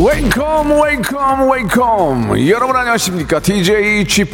Welcome, 0.00 0.80
welcome, 0.80 1.46
welcome. 1.46 2.48
여러분 2.48 2.74
안녕하십니까? 2.74 3.38
DJ 3.38 4.02
p 4.06 4.32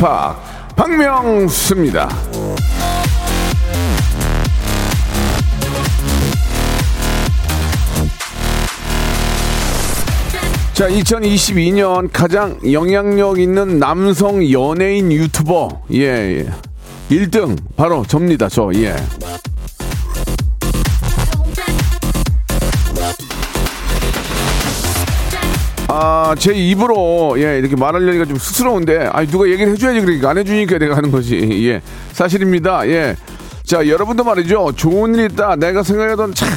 박명수입니다. 0.76 2.08
자, 10.72 10.88
2022년 10.88 12.10
가장 12.12 12.60
영향력 12.70 13.40
있는 13.40 13.80
남성 13.80 14.48
연예인 14.48 15.10
유튜버. 15.10 15.82
예, 15.94 15.98
예. 16.04 16.46
1등 17.10 17.58
바로 17.74 18.04
접니다. 18.04 18.48
저. 18.48 18.70
예. 18.74 18.94
아, 25.98 26.34
제 26.38 26.52
입으로, 26.52 27.36
예, 27.38 27.58
이렇게 27.58 27.74
말하려니까 27.74 28.26
좀 28.26 28.36
쑥스러운데, 28.36 29.08
아 29.10 29.24
누가 29.24 29.48
얘기를 29.48 29.72
해줘야지, 29.72 30.00
그러니까. 30.02 30.28
안 30.28 30.36
해주니까 30.36 30.76
내가 30.76 30.94
하는 30.94 31.10
거지. 31.10 31.36
예. 31.68 31.80
사실입니다. 32.12 32.86
예. 32.88 33.16
자, 33.64 33.88
여러분도 33.88 34.22
말이죠. 34.22 34.72
좋은 34.76 35.14
일 35.14 35.30
있다. 35.30 35.56
내가 35.56 35.82
생각하던 35.82 36.34
참 36.34 36.48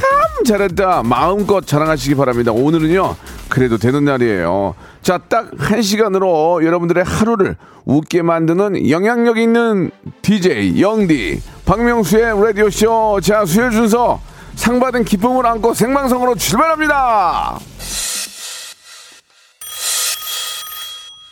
잘했다. 0.46 1.04
마음껏 1.04 1.66
자랑하시기 1.66 2.16
바랍니다. 2.16 2.52
오늘은요, 2.52 3.16
그래도 3.48 3.78
되는 3.78 4.04
날이에요. 4.04 4.76
자, 5.02 5.18
딱 5.18 5.48
한 5.58 5.82
시간으로 5.82 6.66
여러분들의 6.66 7.02
하루를 7.06 7.56
웃게 7.86 8.22
만드는 8.22 8.90
영향력 8.90 9.38
있는 9.38 9.90
DJ, 10.22 10.82
영디, 10.82 11.42
박명수의 11.66 12.44
라디오쇼. 12.44 13.22
자, 13.22 13.46
수요일 13.46 13.72
순서 13.72 14.20
상 14.56 14.82
받은 14.82 15.06
기쁨을 15.06 15.46
안고 15.46 15.74
생방송으로 15.74 16.36
출발합니다. 16.36 17.58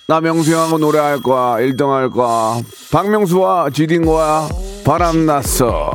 나 0.09 0.21
명수형하고 0.21 0.77
노래할 0.77 1.21
거야. 1.21 1.57
1등 1.67 1.89
할 1.89 2.09
거야. 2.09 2.61
박명수와 2.93 3.69
바람났어. 4.85 5.91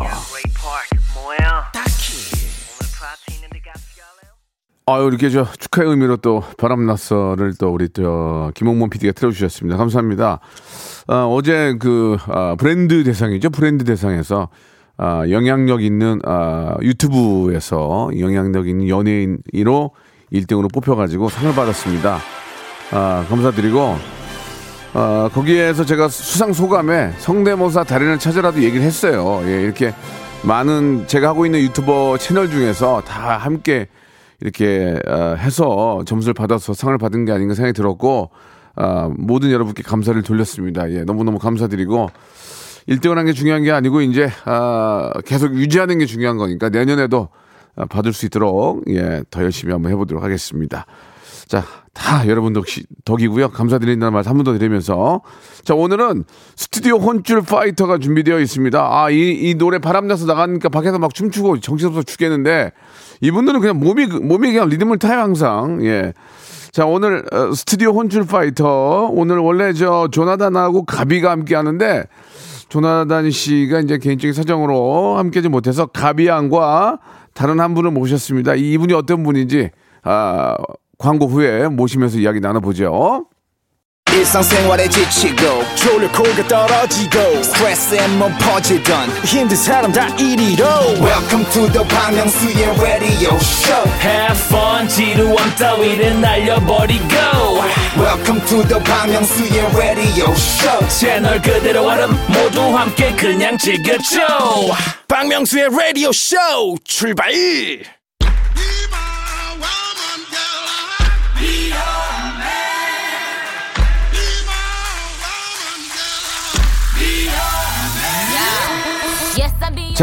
있는데 3.33 3.59
같이 3.61 3.85
갈래요? 3.97 4.35
아유 4.85 5.09
이렇게 5.09 5.31
저 5.31 5.51
축하의 5.51 5.89
의미로 5.89 6.19
또 6.19 6.43
바람났어를 6.59 7.55
또 7.59 7.71
우리 7.73 7.89
저 7.91 8.53
김홍범 8.55 8.91
PD가 8.91 9.13
틀어주셨습니다. 9.13 9.79
감사합니다. 9.79 10.41
아, 11.07 11.25
어제 11.25 11.75
그 11.81 12.19
아, 12.27 12.55
브랜드 12.59 13.05
대상이죠. 13.05 13.49
브랜드 13.49 13.85
대상에서 13.85 14.51
아, 14.99 15.25
영향력 15.31 15.83
있는 15.83 16.21
아, 16.27 16.77
유튜브에서 16.83 18.11
영향력 18.19 18.69
있는 18.69 18.89
연예인으로 18.89 19.93
1등으로 20.31 20.71
뽑혀가지고 20.71 21.31
상을 21.31 21.55
받았습니다. 21.55 22.19
아, 22.93 23.25
감사드리고 23.29 23.97
아, 24.95 25.31
거기에서 25.33 25.85
제가 25.85 26.09
수상 26.09 26.53
소감에 26.53 27.13
성대모사 27.19 27.85
달인을 27.85 28.19
찾으라도 28.19 28.63
얘기를 28.63 28.85
했어요. 28.85 29.41
예, 29.47 29.63
이렇게 29.63 29.95
많은 30.43 31.07
제가 31.07 31.29
하고 31.29 31.47
있는 31.47 31.61
유튜버 31.61 32.19
채널 32.19 32.51
중에서 32.51 33.01
다 33.07 33.39
함께 33.39 33.89
이렇게 34.41 34.99
어, 35.09 35.35
해서 35.39 36.03
점수를 36.05 36.35
받아서 36.35 36.75
상을 36.75 36.97
받은 36.99 37.25
게 37.25 37.33
아닌가 37.33 37.55
생각이 37.55 37.73
들었고 37.75 38.31
아, 38.77 39.11
모든 39.17 39.51
여러분께 39.51 39.83
감사를 39.83 40.21
돌렸습니다. 40.23 40.91
예, 40.91 41.05
너무너무 41.05 41.39
감사드리고 41.39 42.11
1등을 42.89 43.15
한 43.15 43.25
게 43.27 43.33
중요한 43.33 43.63
게 43.63 43.71
아니고 43.71 44.03
이제 44.03 44.29
아, 44.45 45.11
계속 45.25 45.55
유지하는 45.55 45.99
게 45.99 46.07
중요한 46.07 46.37
거니까 46.37 46.69
내년에도 46.69 47.29
아, 47.77 47.87
받을 47.87 48.13
수 48.13 48.27
있도록 48.27 48.83
예, 48.91 49.23
더 49.31 49.43
열심히 49.43 49.73
한번 49.73 49.93
해보도록 49.93 50.23
하겠습니다. 50.23 50.85
자, 51.47 51.65
다 51.95 52.27
여러분 52.27 52.53
덕, 52.55 52.65
덕이고요. 53.05 53.51
감사드린다는 53.51 54.13
말씀 54.13 54.31
한 54.31 54.37
번 54.39 54.45
더 54.45 54.59
드리면서. 54.59 55.21
자, 55.65 55.75
오늘은 55.75 56.25
스튜디오 56.57 56.97
혼줄 56.97 57.43
파이터가 57.43 57.99
준비되어 57.99 58.41
있습니다. 58.41 58.81
아, 58.81 59.11
이, 59.11 59.31
이 59.33 59.55
노래 59.55 59.79
바람나서 59.79 60.27
나가니까 60.27 60.69
밖에서 60.71 60.99
막 60.99 61.15
춤추고 61.15 61.61
정신없어 61.61 62.03
죽겠는데 62.03 62.73
이분들은 63.21 63.61
그냥 63.61 63.79
몸이, 63.79 64.07
몸이 64.07 64.53
그냥 64.53 64.69
리듬을 64.69 64.99
타요, 64.99 65.21
항상. 65.21 65.85
예. 65.85 66.13
자, 66.73 66.87
오늘 66.87 67.25
어, 67.31 67.53
스튜디오 67.53 67.91
혼줄 67.93 68.25
파이터. 68.27 69.11
오늘 69.13 69.37
원래 69.39 69.75
저 69.75 70.09
조나단하고 70.11 70.87
가비가 70.87 71.31
함께 71.31 71.55
하는데 71.55 72.05
조나단 72.71 73.31
씨가 73.31 73.81
이제 73.81 73.99
개인적인 73.99 74.33
사정으로 74.33 75.19
함께하지 75.19 75.51
못해서 75.51 75.85
가비 75.85 76.27
양과 76.27 77.01
다른 77.35 77.61
한 77.61 77.75
분을 77.75 77.91
모셨습니다. 77.91 78.55
이분이 78.55 78.95
어떤 78.95 79.23
분인지 79.23 79.71
아, 80.05 80.57
광고 81.03 81.27
후에 81.27 81.67
모시면서 81.67 82.17
이야기 82.19 82.39
나눠보죠. 82.39 83.27
일상생활에 84.15 84.89
지치고, 84.89 85.65
졸려 85.75 86.13
코가 86.13 86.47
떨어지고, 86.47 87.43
스트레스에 87.43 88.07
몸 88.19 88.31
퍼지던, 88.39 89.09
힘든 89.25 89.57
사람 89.57 89.91
다 89.91 90.07
이리로. 90.17 90.65
welcome 91.01 91.45
to 91.51 91.67
the 91.73 91.83
Bang 91.89 92.15
Myung-soo's 92.15 92.81
radio 92.81 93.35
show 93.41 93.83
Have 94.05 94.39
fun 94.47 94.87
지루함 94.87 95.55
따위를 95.59 96.21
날려버리고 96.21 97.09
welcome 97.97 98.45
to 98.47 98.63
the 98.69 98.85
Bang 98.85 99.11
Myung-soo's 99.11 99.75
radio 99.77 100.31
show 100.33 100.89
채널 100.89 101.41
그대로 101.41 101.89
얼음 101.89 102.11
모두 102.29 102.61
함께 102.77 103.13
그냥 103.17 103.57
즐겨줘 103.57 104.19
박명수의 105.09 105.67
radio 105.73 106.11
show 106.11 106.77
출발 106.85 107.33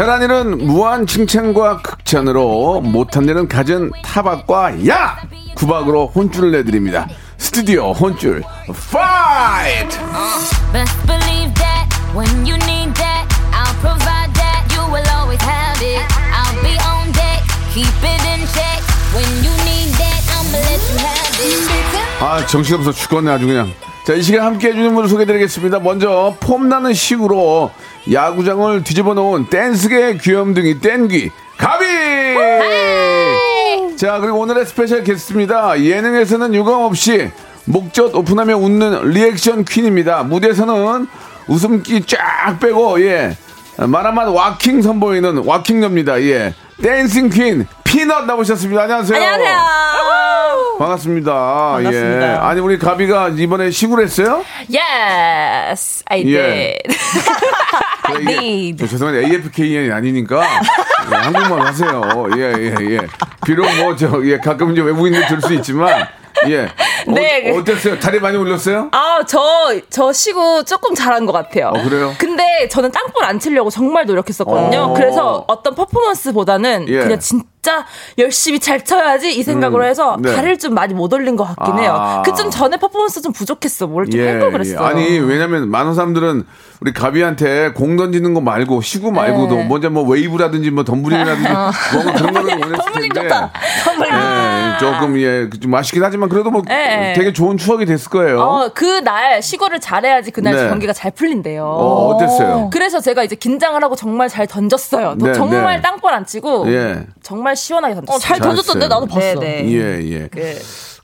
잘한 0.00 0.22
일은 0.22 0.66
무한 0.66 1.06
칭찬과 1.06 1.82
극찬으로 1.82 2.80
못한 2.80 3.28
일은 3.28 3.46
갖은 3.46 3.90
타박과 4.02 4.88
야 4.88 5.18
구박으로 5.54 6.06
혼쭐을 6.14 6.52
내드립니다. 6.52 7.06
스튜디오 7.36 7.92
혼쭐 7.92 8.40
fight! 8.90 9.98
아 22.20 22.46
정신없어 22.46 22.92
죽겠네 22.92 23.32
아주 23.32 23.46
그냥 23.46 23.70
자 24.06 24.14
이 24.14 24.22
시간 24.22 24.44
함께 24.46 24.68
해 24.68 24.72
주는 24.72 24.94
분을 24.94 25.08
소개해드리겠습니다 25.08 25.78
먼저 25.78 26.34
폼나는 26.40 26.94
식으로 26.94 27.70
야구장을 28.12 28.82
뒤집어 28.84 29.14
놓은 29.14 29.48
댄스계 29.50 30.16
귀염둥이 30.18 30.80
땡귀 30.80 31.30
가비! 31.58 31.84
자 33.96 34.18
그리고 34.18 34.38
오늘의 34.40 34.64
special 34.66 35.04
게스트입니다. 35.04 35.78
예능에서는 35.82 36.54
유감없이 36.54 37.30
목젖 37.66 38.14
오픈하며 38.14 38.56
웃는 38.56 39.10
reaction 39.10 39.64
queen입니다. 39.64 40.22
무대에서는 40.22 41.06
웃음기 41.48 42.06
쫙 42.06 42.58
빼고 42.60 43.02
예 43.02 43.36
마라맛 43.76 44.28
waacking 44.28 44.80
선보이는 44.82 45.44
waacking녀입니다. 45.44 46.22
예 46.22 46.54
dancing 46.82 47.28
queen 47.28 47.66
피넛 47.84 48.24
나오셨습니다. 48.24 48.82
안녕하세요. 48.84 49.16
안녕하세요. 49.16 50.19
반갑습니다. 50.90 51.32
반갑습니다. 51.74 52.32
예. 52.32 52.36
아니 52.38 52.60
우리 52.60 52.78
가비가 52.78 53.28
이번에 53.28 53.70
시구를 53.70 54.04
했어요? 54.04 54.42
Yes, 54.74 56.02
I 56.06 56.22
예. 56.24 56.78
did. 56.82 56.96
I 58.08 58.24
did. 58.24 58.76
저 58.78 58.86
죄송한데 58.86 59.26
AFKN이 59.28 59.92
아니니까 59.92 60.42
예, 60.42 61.14
한국말 61.16 61.66
하세요. 61.66 62.00
예 62.34 62.40
예 62.40 62.74
예, 62.80 62.94
예. 62.94 63.00
비록 63.44 63.66
뭐저 63.76 64.22
예, 64.24 64.38
가끔 64.38 64.72
이제 64.72 64.80
외국인들 64.80 65.26
들 65.26 65.42
수 65.42 65.52
있지만 65.52 66.06
예. 66.48 66.68
네. 67.06 67.50
어, 67.52 67.58
어땠어요? 67.58 67.98
다리 67.98 68.20
많이 68.20 68.36
올렸어요? 68.36 68.88
아, 68.92 69.22
저, 69.26 69.74
저 69.90 70.12
시구 70.12 70.64
조금 70.64 70.94
잘한 70.94 71.26
것 71.26 71.32
같아요. 71.32 71.68
어, 71.74 71.82
그래요? 71.82 72.14
근데 72.18 72.68
저는 72.68 72.90
땅볼 72.92 73.24
안 73.24 73.38
치려고 73.38 73.70
정말 73.70 74.06
노력했었거든요. 74.06 74.78
어. 74.90 74.94
그래서 74.94 75.44
어떤 75.48 75.74
퍼포먼스보다는 75.74 76.86
예. 76.88 76.98
그냥 77.00 77.18
진짜 77.20 77.86
열심히 78.18 78.58
잘 78.58 78.84
쳐야지 78.84 79.34
이 79.34 79.42
생각으로 79.42 79.84
해서 79.84 80.16
네. 80.20 80.34
다리를 80.34 80.58
좀 80.58 80.74
많이 80.74 80.94
못 80.94 81.12
올린 81.12 81.36
것 81.36 81.44
같긴 81.44 81.74
아. 81.74 81.78
해요. 81.80 82.22
그좀 82.24 82.50
전에 82.50 82.76
퍼포먼스 82.78 83.20
좀 83.22 83.32
부족했어. 83.32 83.86
뭘 83.86 84.06
좀 84.10 84.20
할걸 84.20 84.50
그랬어. 84.52 84.84
아니 84.84 85.18
왜냐면 85.18 85.68
많은 85.70 85.94
사람들은 85.94 86.44
우리 86.80 86.94
가비한테 86.94 87.72
공 87.72 87.96
던지는 87.98 88.32
거 88.32 88.40
말고 88.40 88.80
시구 88.80 89.12
말고도 89.12 89.54
네. 89.56 89.64
먼저 89.64 89.90
뭐 89.90 90.02
웨이브라든지 90.02 90.70
뭐 90.70 90.82
덤블링이라든지 90.82 91.48
뭔가 91.50 92.12
그런 92.14 92.32
거를 92.32 92.48
원했을 92.58 92.72
덤블링 92.76 93.08
텐데 93.12 93.28
좋다. 93.28 93.52
덤블링. 93.84 94.14
예, 94.14 94.78
조금 94.78 95.18
예, 95.20 95.50
좀 95.60 95.70
맛있긴 95.72 96.02
하지만 96.02 96.30
그래도 96.30 96.50
뭐 96.50 96.62
예, 96.70 97.10
예. 97.10 97.12
되게 97.14 97.34
좋은 97.34 97.58
추억이 97.58 97.84
됐을 97.84 98.08
거예요. 98.08 98.40
어, 98.40 98.68
그날 98.72 99.42
시구를 99.42 99.78
잘해야지 99.78 100.30
그날 100.30 100.54
네. 100.54 100.68
경기가 100.70 100.94
잘 100.94 101.10
풀린대요. 101.10 101.62
어, 101.62 102.14
어땠어요? 102.14 102.70
그래서 102.72 102.98
제가 102.98 103.24
이제 103.24 103.36
긴장을 103.36 103.82
하고 103.84 103.94
정말 103.94 104.30
잘 104.30 104.46
던졌어요. 104.46 105.16
또 105.20 105.26
네, 105.26 105.32
정말 105.34 105.76
네. 105.76 105.82
땅볼 105.82 106.14
안 106.14 106.24
치고 106.24 106.72
예. 106.72 107.04
정말 107.22 107.56
시원하게 107.56 107.94
던졌어요. 107.96 108.16
어, 108.16 108.18
잘. 108.18 108.38
던졌던데 108.38 108.88
나도 108.88 109.04
봤어. 109.04 109.20
네, 109.20 109.62
네. 109.64 109.70
예, 109.72 110.12
예. 110.12 110.28
그, 110.32 110.58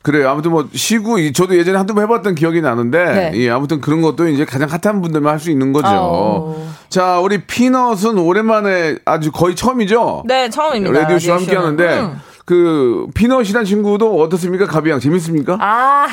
그래요. 0.07 0.31
아무튼 0.31 0.53
뭐 0.53 0.69
시구 0.73 1.19
이- 1.19 1.33
저도 1.33 1.57
예전에 1.59 1.77
한두 1.77 1.93
번 1.93 2.05
해봤던 2.05 2.37
기억이 2.37 2.61
나는데 2.61 3.05
네. 3.05 3.33
예, 3.35 3.51
아무튼 3.51 3.81
그런 3.81 4.03
것도 4.03 4.29
이제 4.29 4.45
가장 4.45 4.69
핫한 4.71 5.03
분들만 5.03 5.33
할 5.33 5.41
수 5.41 5.51
있는 5.51 5.73
거죠. 5.73 5.89
아우. 5.89 6.57
자, 6.89 7.19
우리 7.19 7.39
피넛은 7.43 8.17
오랜만에 8.17 8.99
아주 9.05 9.33
거의 9.33 9.57
처음이죠. 9.57 10.23
네, 10.27 10.49
처음입니다. 10.49 10.97
라디오 11.01 11.19
쇼 11.19 11.33
함께. 11.33 11.57
하는데 11.57 11.99
음. 12.03 12.21
그 12.45 13.09
피넛이란 13.15 13.65
친구도 13.65 14.21
어떻습니까, 14.23 14.67
가비양 14.67 15.01
재밌습니까? 15.01 15.59
아, 15.61 16.07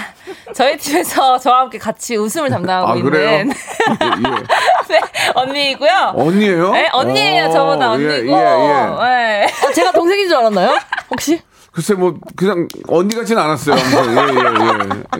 저희 0.56 0.76
팀에서 0.78 1.38
저와 1.38 1.60
함께 1.62 1.78
같이 1.78 2.16
웃음을 2.16 2.50
담당하고 2.50 2.88
아, 2.90 2.96
그래요? 2.96 3.42
있는 3.42 3.54
예, 4.02 4.06
예. 4.08 4.32
네, 4.90 5.02
언니이고요. 5.36 6.14
언니예요? 6.16 6.72
네, 6.72 6.90
언니예요. 6.92 7.46
어, 7.46 7.50
저보다 7.52 7.86
예, 7.86 8.08
언니고. 8.08 8.32
예, 8.36 8.42
예. 8.42 9.46
네. 9.46 9.48
아, 9.68 9.72
제가 9.72 9.92
동생인 9.92 10.28
줄 10.28 10.38
알았나요? 10.38 10.76
혹시? 11.12 11.40
글쎄 11.74 11.96
뭐 11.96 12.14
그냥 12.36 12.68
언니 12.88 13.16
같지는 13.16 13.42
않았어요. 13.42 13.76
아무튼 13.76 14.16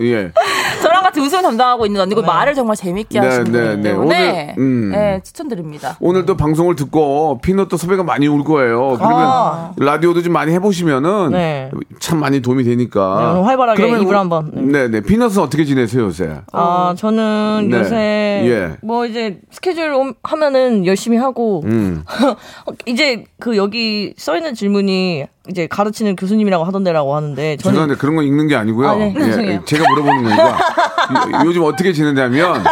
예, 0.00 0.06
예. 0.06 0.12
예. 0.12 0.32
저랑 0.82 1.02
같이 1.02 1.18
웃음을 1.20 1.42
담당하고 1.42 1.84
있는 1.86 2.00
언니고 2.00 2.22
말을 2.22 2.54
정말 2.54 2.76
재밌게 2.76 3.18
네, 3.20 3.26
하시는 3.26 3.50
네, 3.52 3.76
네. 3.76 3.82
때문에 3.82 4.54
오늘, 4.54 4.54
음. 4.58 4.90
네, 4.92 5.20
추천드립니다. 5.24 5.96
오늘 6.00 6.26
또 6.26 6.36
방송을 6.36 6.76
듣고 6.76 7.40
피넛도 7.42 7.76
섭외가 7.76 8.04
많이 8.04 8.28
올 8.28 8.44
거예요. 8.44 8.96
그러면 8.98 9.18
아. 9.20 9.72
라디오도 9.76 10.22
좀 10.22 10.32
많이 10.32 10.52
해보시면은 10.52 11.30
네. 11.32 11.70
참 11.98 12.20
많이 12.20 12.40
도움이 12.40 12.62
되니까. 12.62 13.32
네, 13.34 13.40
활발하게 13.42 13.82
그러면 13.82 14.02
입을 14.02 14.14
우- 14.14 14.18
한번, 14.18 14.50
네. 14.54 14.62
네, 14.62 14.88
네. 14.88 15.00
피넛은 15.00 15.42
어떻게 15.42 15.64
지내세요 15.64 16.04
요새? 16.04 16.36
아, 16.52 16.94
저는 16.96 17.68
네. 17.70 17.78
요새 17.78 17.96
예. 18.44 18.76
뭐 18.82 19.06
이제 19.06 19.40
스케줄 19.50 19.92
옴- 19.92 20.14
하면은 20.22 20.86
열심히 20.86 21.16
하고 21.16 21.62
음. 21.64 22.04
이제 22.86 23.24
그 23.40 23.56
여기 23.56 24.14
써 24.18 24.36
있는 24.36 24.54
질문이 24.54 25.26
이제 25.50 25.66
가르치는 25.66 26.16
교수님이라고 26.16 26.64
하던데라고 26.64 27.14
하는데 27.14 27.56
저는 27.58 27.74
죄송한데 27.74 27.94
그런 27.96 28.16
거 28.16 28.22
읽는 28.22 28.48
게 28.48 28.56
아니고요. 28.56 28.88
아, 28.88 28.94
네, 28.94 29.14
예. 29.18 29.60
제가 29.66 29.84
물어보는 29.90 30.22
거니까 30.24 30.48
요- 30.48 31.42
요즘 31.44 31.64
어떻게 31.64 31.92
지내냐면 31.92 32.64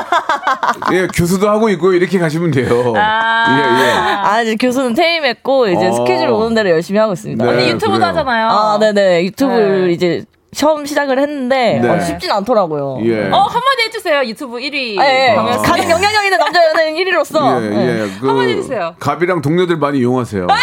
예, 0.92 1.06
교수도 1.14 1.50
하고 1.50 1.69
있고 1.69 1.92
이렇게 1.92 2.19
가시면 2.19 2.50
돼요. 2.50 2.94
아. 2.96 3.58
예, 3.58 3.84
예. 3.86 3.90
아 3.92 4.40
이제 4.42 4.56
교수는 4.56 4.94
퇴임했고 4.94 5.69
이제 5.69 5.86
어. 5.88 5.92
스케줄 5.92 6.28
오는 6.28 6.54
대로 6.54 6.70
열심히 6.70 6.98
하고 6.98 7.12
있습니다. 7.12 7.44
네, 7.44 7.50
언니 7.50 7.69
유튜브도 7.69 7.92
그래요. 7.98 8.06
하잖아요. 8.08 8.48
아, 8.48 8.78
네네 8.78 9.24
유튜브를 9.24 9.88
네. 9.88 9.92
이제 9.92 10.24
처음 10.54 10.84
시작을 10.86 11.19
했는데 11.19 11.78
네. 11.82 11.88
어, 11.88 12.00
쉽진 12.00 12.30
않더라고요. 12.30 13.00
예. 13.04 13.28
어, 13.30 13.38
한마디 13.42 13.82
해주세요. 13.86 14.22
유튜브 14.24 14.56
1위. 14.58 14.98
아, 14.98 15.04
예. 15.06 15.34
강현 15.34 15.58
씨. 15.58 15.64
가장 15.70 15.90
영향력 15.90 16.24
있는 16.24 16.38
남자 16.38 16.60
연예인 16.70 16.94
1위로서 16.96 17.64
예, 17.64 17.69
네. 17.69 18.00
예. 18.04 18.08
그 18.20 18.28
한마디 18.28 18.50
해주세요. 18.52 18.94
갑이랑 18.98 19.42
동료들 19.42 19.76
많이 19.76 19.98
이용하세요. 19.98 20.46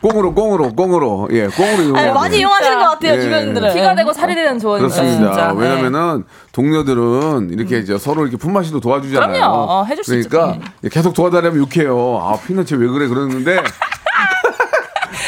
꽁으로 0.00 0.32
꽁으로 0.32 0.72
꽁으로 0.74 1.28
예 1.32 1.48
꽁으로 1.48 1.82
이용. 1.82 1.96
아니, 1.96 2.12
많이 2.12 2.38
이용하시는 2.38 2.78
것 2.78 2.84
같아요 2.90 3.12
예. 3.14 3.20
주변인들은. 3.20 3.74
피가 3.74 3.94
되고 3.96 4.12
살이 4.12 4.34
되는 4.34 4.58
조언입니다. 4.58 4.94
그렇습니다. 4.94 5.32
진짜. 5.32 5.52
네. 5.52 5.60
왜냐면은 5.60 6.24
동료들은 6.52 7.50
이렇게 7.50 7.78
이제 7.78 7.98
서로 7.98 8.22
이렇게 8.22 8.36
품맛이도 8.36 8.78
도와주잖아요. 8.80 9.32
그럼요. 9.32 9.54
어, 9.54 9.84
해줄 9.84 10.04
수 10.04 10.14
있죠, 10.18 10.28
그러니까 10.28 10.52
당연히. 10.52 10.90
계속 10.90 11.14
도와달라면 11.14 11.58
욕해요. 11.58 12.20
아 12.22 12.36
피넛이 12.46 12.68
왜 12.80 12.86
그래 12.88 13.08
그러는데 13.08 13.60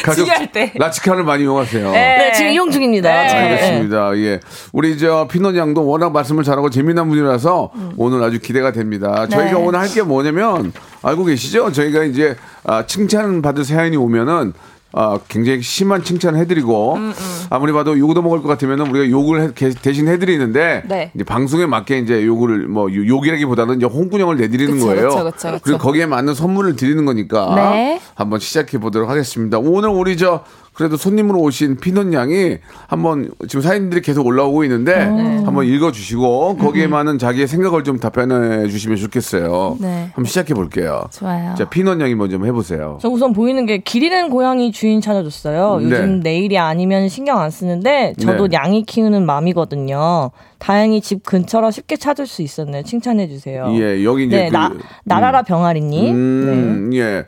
가족 0.03 0.25
중요할 0.25 0.51
때. 0.51 0.71
라치카를 0.75 1.23
많이 1.23 1.43
이용하세요. 1.43 1.91
네, 1.91 2.31
지금 2.35 2.51
이용 2.51 2.71
중입니다. 2.71 3.09
네. 3.09 3.27
네. 3.27 3.39
알겠습니다. 3.39 4.17
예. 4.17 4.39
우리 4.73 4.97
저 4.97 5.27
피넛 5.29 5.55
양도 5.55 5.85
워낙 5.85 6.11
말씀을 6.11 6.43
잘하고 6.43 6.69
재미난 6.69 7.07
분이라서 7.09 7.71
오늘 7.97 8.23
아주 8.23 8.39
기대가 8.39 8.71
됩니다. 8.71 9.27
저희가 9.27 9.57
오늘 9.59 9.79
할 9.79 9.91
게 9.91 10.01
뭐냐면 10.03 10.71
알고 11.01 11.25
계시죠? 11.25 11.71
저희가 11.73 12.03
이제 12.05 12.35
아, 12.63 12.85
칭찬 12.85 13.41
받을 13.41 13.65
사연이 13.65 13.97
오면은 13.97 14.53
아, 14.93 15.19
굉장히 15.29 15.61
심한 15.61 16.03
칭찬을 16.03 16.37
해드리고 16.41 16.97
아무리 17.49 17.71
봐도 17.71 17.97
욕도 17.97 18.21
먹을 18.21 18.41
것 18.41 18.49
같으면은 18.49 18.89
우리가 18.89 19.09
욕을 19.09 19.41
해- 19.41 19.49
게- 19.55 19.69
대신 19.69 20.07
해드리는데 20.09 20.83
네. 20.87 21.11
이제 21.15 21.23
방송에 21.23 21.65
맞게 21.65 21.99
이제 21.99 22.25
욕을 22.25 22.67
뭐 22.67 22.93
요- 22.93 23.07
욕이라기보다는 23.07 23.77
이제 23.77 23.85
홍군형을 23.85 24.35
내드리는 24.37 24.73
그쵸, 24.73 24.85
거예요. 24.87 25.09
그쵸, 25.09 25.23
그쵸, 25.23 25.51
그쵸. 25.53 25.61
리고 25.71 25.77
거기에 25.77 26.05
맞는 26.07 26.33
선물을 26.33 26.75
드리는 26.75 27.05
거니까 27.05 27.55
네. 27.55 28.01
한번 28.15 28.39
시작해 28.39 28.77
보도록 28.79 29.09
하겠습니다. 29.09 29.59
오늘 29.59 29.89
우리 29.89 30.17
저 30.17 30.43
그래도 30.73 30.95
손님으로 30.95 31.39
오신 31.41 31.77
피넛 31.77 32.13
양이 32.13 32.57
한번 32.87 33.29
지금 33.47 33.61
사연들이 33.61 34.01
계속 34.01 34.25
올라오고 34.25 34.63
있는데 34.63 35.05
네. 35.05 35.43
한번 35.43 35.65
읽어주시고 35.65 36.51
음. 36.51 36.57
거기에 36.57 36.87
많은 36.87 37.17
자기의 37.19 37.47
생각을 37.47 37.83
좀 37.83 37.99
답변해 37.99 38.67
주시면 38.69 38.97
좋겠어요. 38.97 39.77
네. 39.81 40.05
한번 40.13 40.25
시작해 40.25 40.53
볼게요. 40.53 41.03
좋아요. 41.11 41.55
자 41.55 41.69
피넛 41.69 41.99
양이 41.99 42.15
먼저 42.15 42.35
한번 42.35 42.47
해보세요. 42.47 42.97
저 43.01 43.09
우선 43.09 43.33
보이는 43.33 43.65
게 43.65 43.79
길 43.83 44.03
잃은 44.03 44.29
고양이 44.29 44.71
주인 44.71 45.01
찾아줬어요. 45.01 45.79
네. 45.79 45.85
요즘 45.85 46.19
내일이 46.21 46.57
아니면 46.57 47.09
신경 47.09 47.39
안 47.39 47.51
쓰는데 47.51 48.13
저도 48.19 48.47
네. 48.47 48.57
양이 48.57 48.83
키우는 48.83 49.25
맘이거든요. 49.25 50.31
다행히 50.57 51.01
집 51.01 51.23
근처라 51.23 51.71
쉽게 51.71 51.97
찾을 51.97 52.25
수 52.27 52.41
있었네요. 52.41 52.83
칭찬해 52.83 53.27
주세요. 53.27 53.67
예 53.73 54.03
여기 54.05 54.25
이제 54.25 54.37
네, 54.43 54.49
그, 54.49 54.53
나, 54.53 54.71
나라라 55.03 55.41
병아리님. 55.41 56.15
음, 56.15 56.89
예. 56.93 57.25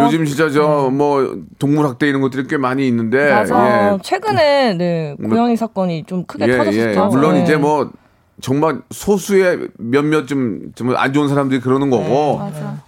어, 0.00 0.04
요즘 0.04 0.24
진짜 0.24 0.48
저 0.50 0.90
뭐 0.90 1.36
동물 1.58 1.86
학대 1.86 2.08
이런 2.08 2.20
것들이 2.20 2.46
꽤 2.48 2.56
많이 2.56 2.86
있는데 2.88 3.30
맞아. 3.30 3.56
어, 3.56 3.94
예. 3.94 3.98
최근에 4.02 4.74
네, 4.74 5.16
고양이 5.28 5.56
사건이 5.56 6.04
좀 6.06 6.24
크게 6.24 6.46
예, 6.48 6.56
터졌었죠. 6.56 6.80
예. 6.90 7.06
물론 7.10 7.34
네. 7.34 7.42
이제 7.42 7.56
뭐 7.56 7.90
정말 8.40 8.80
소수의 8.90 9.68
몇몇 9.78 10.26
좀 10.26 10.72
좀 10.74 10.96
안 10.96 11.12
좋은 11.12 11.28
사람들이 11.28 11.60
그러는 11.60 11.90
거고 11.90 12.40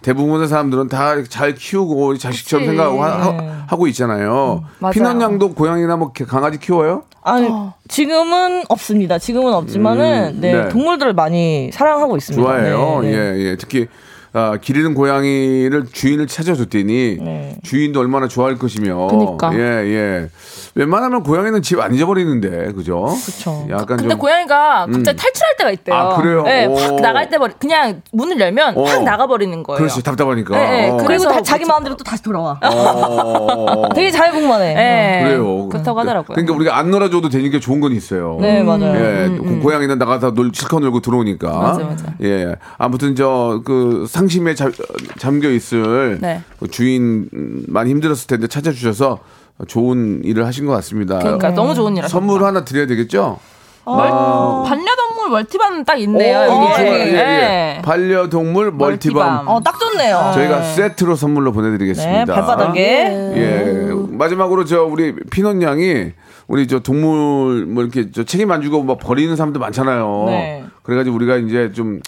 대부분의 0.03 0.49
사람들은 0.49 0.89
다 0.89 1.23
잘 1.29 1.55
키우고 1.55 2.17
자식처럼 2.19 2.65
그치. 2.67 2.77
생각하고 2.77 3.03
하, 3.05 3.77
고 3.77 3.87
있잖아요. 3.89 4.65
맞아요. 4.79 4.93
피넛 4.93 5.21
양도 5.21 5.53
고양이나 5.55 5.97
뭐 5.97 6.12
강아지 6.27 6.59
키워요? 6.59 7.05
아니, 7.23 7.49
지금은 7.89 8.65
없습니다. 8.69 9.19
지금은 9.19 9.55
없지만은 9.55 10.34
음, 10.37 10.41
네, 10.41 10.53
네. 10.65 10.69
동물들을 10.69 11.13
많이 11.15 11.70
사랑하고 11.73 12.17
있습니다. 12.17 12.43
좋아해요. 12.43 13.01
네, 13.03 13.11
네. 13.11 13.17
예, 13.17 13.44
예. 13.51 13.56
특히 13.56 13.87
아, 14.36 14.58
길 14.60 14.76
잃은 14.76 14.94
고양이를 14.94 15.86
주인을 15.93 16.26
찾아줬더니 16.26 17.19
네. 17.20 17.56
주인도 17.62 18.00
얼마나 18.00 18.26
좋아할 18.26 18.58
것이며. 18.58 19.06
그니까. 19.06 19.55
예, 19.55 19.58
예. 19.60 20.29
웬만하면 20.77 21.23
고양이는 21.23 21.63
집 21.63 21.81
안 21.81 21.95
잊어버리는데, 21.95 22.73
그죠? 22.73 23.05
그쵸. 23.25 23.67
약간 23.71 23.97
근데 23.99 24.09
좀. 24.11 24.19
고양이가 24.19 24.87
갑자기 24.87 24.99
음. 24.99 25.17
탈출할 25.17 25.57
때가 25.59 25.71
있대요. 25.71 25.95
아, 25.95 26.17
그래요? 26.17 26.43
네, 26.43 26.67
오. 26.67 26.75
확 26.75 26.97
나갈 27.01 27.29
때 27.29 27.39
버리, 27.39 27.53
그냥 27.61 28.03
문을 28.13 28.41
열면 28.41 28.77
어. 28.79 28.85
확 28.85 29.03
나가버리는 29.05 29.63
거예요. 29.63 29.79
그렇지, 29.79 30.03
답답하니까. 30.03 30.57
네, 30.57 30.71
네. 30.87 30.91
어. 30.91 30.97
그리고 31.07 31.25
다 31.25 31.43
자기 31.43 31.65
마음대로 31.65 31.97
또 31.97 32.03
다시 32.05 32.23
돌아와. 32.23 32.59
어. 32.63 33.89
되게 33.95 34.11
자유분만해. 34.11 34.75
네. 34.75 35.21
그래요. 35.25 35.69
그렇다고 35.69 36.01
하더라고요. 36.01 36.35
그러니까 36.35 36.55
우리가 36.55 36.77
안 36.79 36.91
놀아줘도 36.91 37.29
되니까 37.29 37.61
좋은 37.61 37.81
건 37.81 37.93
있어요. 37.93 38.39
네, 38.41 38.63
맞아요. 38.63 38.95
예, 38.97 39.29
고- 39.37 39.61
고양이는 39.61 39.99
나가서 39.99 40.33
놀, 40.33 40.51
실컷 40.55 40.81
놀고 40.81 41.01
들어오니까. 41.01 41.49
음, 41.51 41.61
맞아, 41.63 41.85
맞아. 41.85 42.15
예. 42.23 42.57
아무튼 42.79 43.15
저 43.15 43.63
그 43.65 44.07
상심에 44.09 44.55
잠, 44.55 44.73
잠겨 45.19 45.49
있을 45.51 46.19
네. 46.21 46.41
그 46.59 46.69
주인 46.69 47.29
음, 47.35 47.65
많이 47.69 47.91
힘들었을 47.91 48.27
텐데 48.27 48.47
찾아주셔서 48.47 49.19
좋은 49.69 50.23
일을 50.25 50.46
하신 50.46 50.67
것 50.67 50.73
같습니다. 50.73 51.19
그러니까 51.19 51.51
너무 51.51 51.75
좋은 51.75 51.96
일 51.96 52.08
선물 52.08 52.44
하나 52.44 52.65
드려야 52.65 52.87
되겠죠? 52.87 53.39
반려동물 53.84 55.31
멀티반 55.31 55.84
딱 55.84 56.01
있네요. 56.01 56.39
오, 56.39 56.43
여기. 56.43 56.75
좋아요. 56.75 56.87
예, 56.87 57.06
예. 57.08 57.13
네. 57.13 57.82
반려동물 57.84 58.73
멀티밤. 58.73 59.15
멀티밤. 59.15 59.49
어, 59.49 59.61
딱 59.63 59.79
좋네요. 59.79 60.32
저희가 60.34 60.63
세트로 60.63 61.17
선물로 61.17 61.53
보내드리겠습니다. 61.53 62.25
네, 62.25 62.32
발바닥에. 62.32 62.81
예. 63.37 63.89
마지막으로 64.08 64.65
저 64.65 64.84
우리 64.84 65.15
피넛 65.31 65.61
양이 65.63 66.13
우리 66.46 66.67
저 66.67 66.81
동물 66.81 67.67
뭐 67.67 67.82
이렇게 67.82 68.11
저 68.11 68.25
책임 68.25 68.51
안 68.53 68.63
주고 68.63 68.82
막 68.82 68.99
버리는 68.99 69.34
사람도 69.37 69.61
많잖아요. 69.61 70.25
네. 70.29 70.65
그래가지고 70.82 71.17
우리가 71.17 71.37
이제 71.37 71.70
좀 71.73 72.01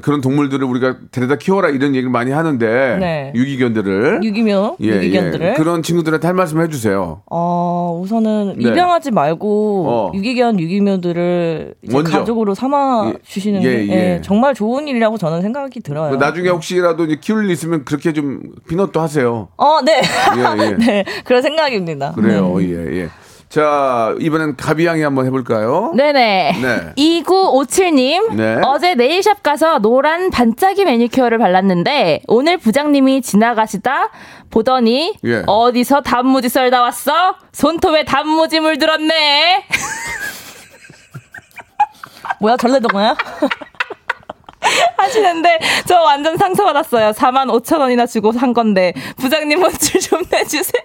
그런 0.00 0.22
동물들을 0.22 0.64
우리가 0.64 0.96
데려다 1.10 1.36
키워라 1.36 1.68
이런 1.68 1.90
얘기를 1.90 2.08
많이 2.08 2.30
하는데 2.30 2.96
네. 2.98 3.32
유기견들을 3.34 4.20
유기묘, 4.24 4.76
예, 4.80 4.86
유기견들을. 4.96 5.46
예. 5.48 5.52
그런 5.54 5.82
친구들한테 5.82 6.26
할 6.26 6.34
말씀 6.34 6.62
해주세요. 6.62 7.22
어, 7.30 8.00
우선은 8.02 8.54
네. 8.56 8.70
입양하지 8.70 9.10
말고 9.10 9.86
어. 9.88 10.12
유기견, 10.14 10.58
유기묘들을. 10.60 11.74
가족으로 12.04 12.54
삼아 12.54 13.12
예, 13.14 13.18
주시는 13.22 13.62
예, 13.62 13.68
게 13.68 13.88
예. 13.88 13.92
예, 13.92 14.20
정말 14.22 14.54
좋은 14.54 14.88
일이라고 14.88 15.18
저는 15.18 15.42
생각이 15.42 15.80
들어요. 15.80 16.16
나중에 16.16 16.48
혹시라도 16.48 17.06
키울 17.20 17.44
일 17.44 17.50
있으면 17.50 17.84
그렇게 17.84 18.14
좀 18.14 18.40
피넛도 18.68 18.98
하세요. 18.98 19.48
어, 19.58 19.82
네. 19.82 20.00
예, 20.36 20.64
예. 20.64 20.70
네, 20.80 21.04
그런 21.24 21.42
생각입니다. 21.42 22.12
그래요. 22.12 22.56
네. 22.58 22.70
예, 22.70 22.96
예. 23.02 23.08
자, 23.52 24.14
이번엔 24.18 24.56
가비양이 24.56 25.02
한번 25.02 25.26
해볼까요? 25.26 25.92
네네. 25.94 26.52
네. 26.62 26.92
2957님. 27.22 28.32
네. 28.34 28.58
어제 28.64 28.94
네일샵 28.94 29.42
가서 29.42 29.78
노란 29.78 30.30
반짝이 30.30 30.86
매니큐어를 30.86 31.36
발랐는데 31.36 32.22
오늘 32.28 32.56
부장님이 32.56 33.20
지나가시다 33.20 34.08
보더니 34.48 35.18
예. 35.26 35.42
어디서 35.46 36.00
단무지 36.00 36.48
썰다 36.48 36.80
왔어? 36.80 37.36
손톱에 37.52 38.06
단무지 38.06 38.58
물들었네. 38.58 39.66
뭐야 42.40 42.56
전래동화야? 42.56 43.14
하시는데 44.96 45.58
저 45.86 46.00
완전 46.00 46.38
상처받았어요. 46.38 47.10
4만 47.10 47.50
5천 47.62 47.80
원이나 47.80 48.06
주고 48.06 48.32
산 48.32 48.54
건데 48.54 48.94
부장님 49.18 49.62
원출 49.62 50.00
좀 50.00 50.22
내주세요. 50.30 50.82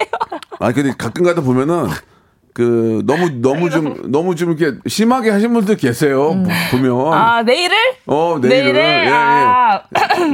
아, 0.58 0.70
근데 0.70 0.92
가끔 0.98 1.24
가다 1.24 1.40
보면은 1.40 1.88
그 2.58 3.02
너무 3.06 3.30
너무 3.40 3.70
좀 3.70 3.94
너무 4.10 4.34
좀 4.34 4.50
이렇게 4.58 4.76
심하게 4.88 5.30
하신 5.30 5.52
분들 5.54 5.76
계세요. 5.76 6.42
보면. 6.72 7.12
아 7.12 7.40
내일을? 7.42 7.76
어, 8.06 8.38
내일은 8.42 8.72
내일을? 8.72 8.80
예, 8.80 9.04
예. 9.06 9.10
아. 9.12 9.82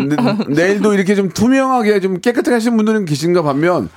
네, 0.08 0.16
내일도 0.48 0.94
이렇게 0.94 1.14
좀 1.14 1.28
투명하게 1.28 2.00
좀 2.00 2.20
깨끗하게 2.22 2.52
하신 2.54 2.78
분들은 2.78 3.04
계신가 3.04 3.42
반면 3.42 3.90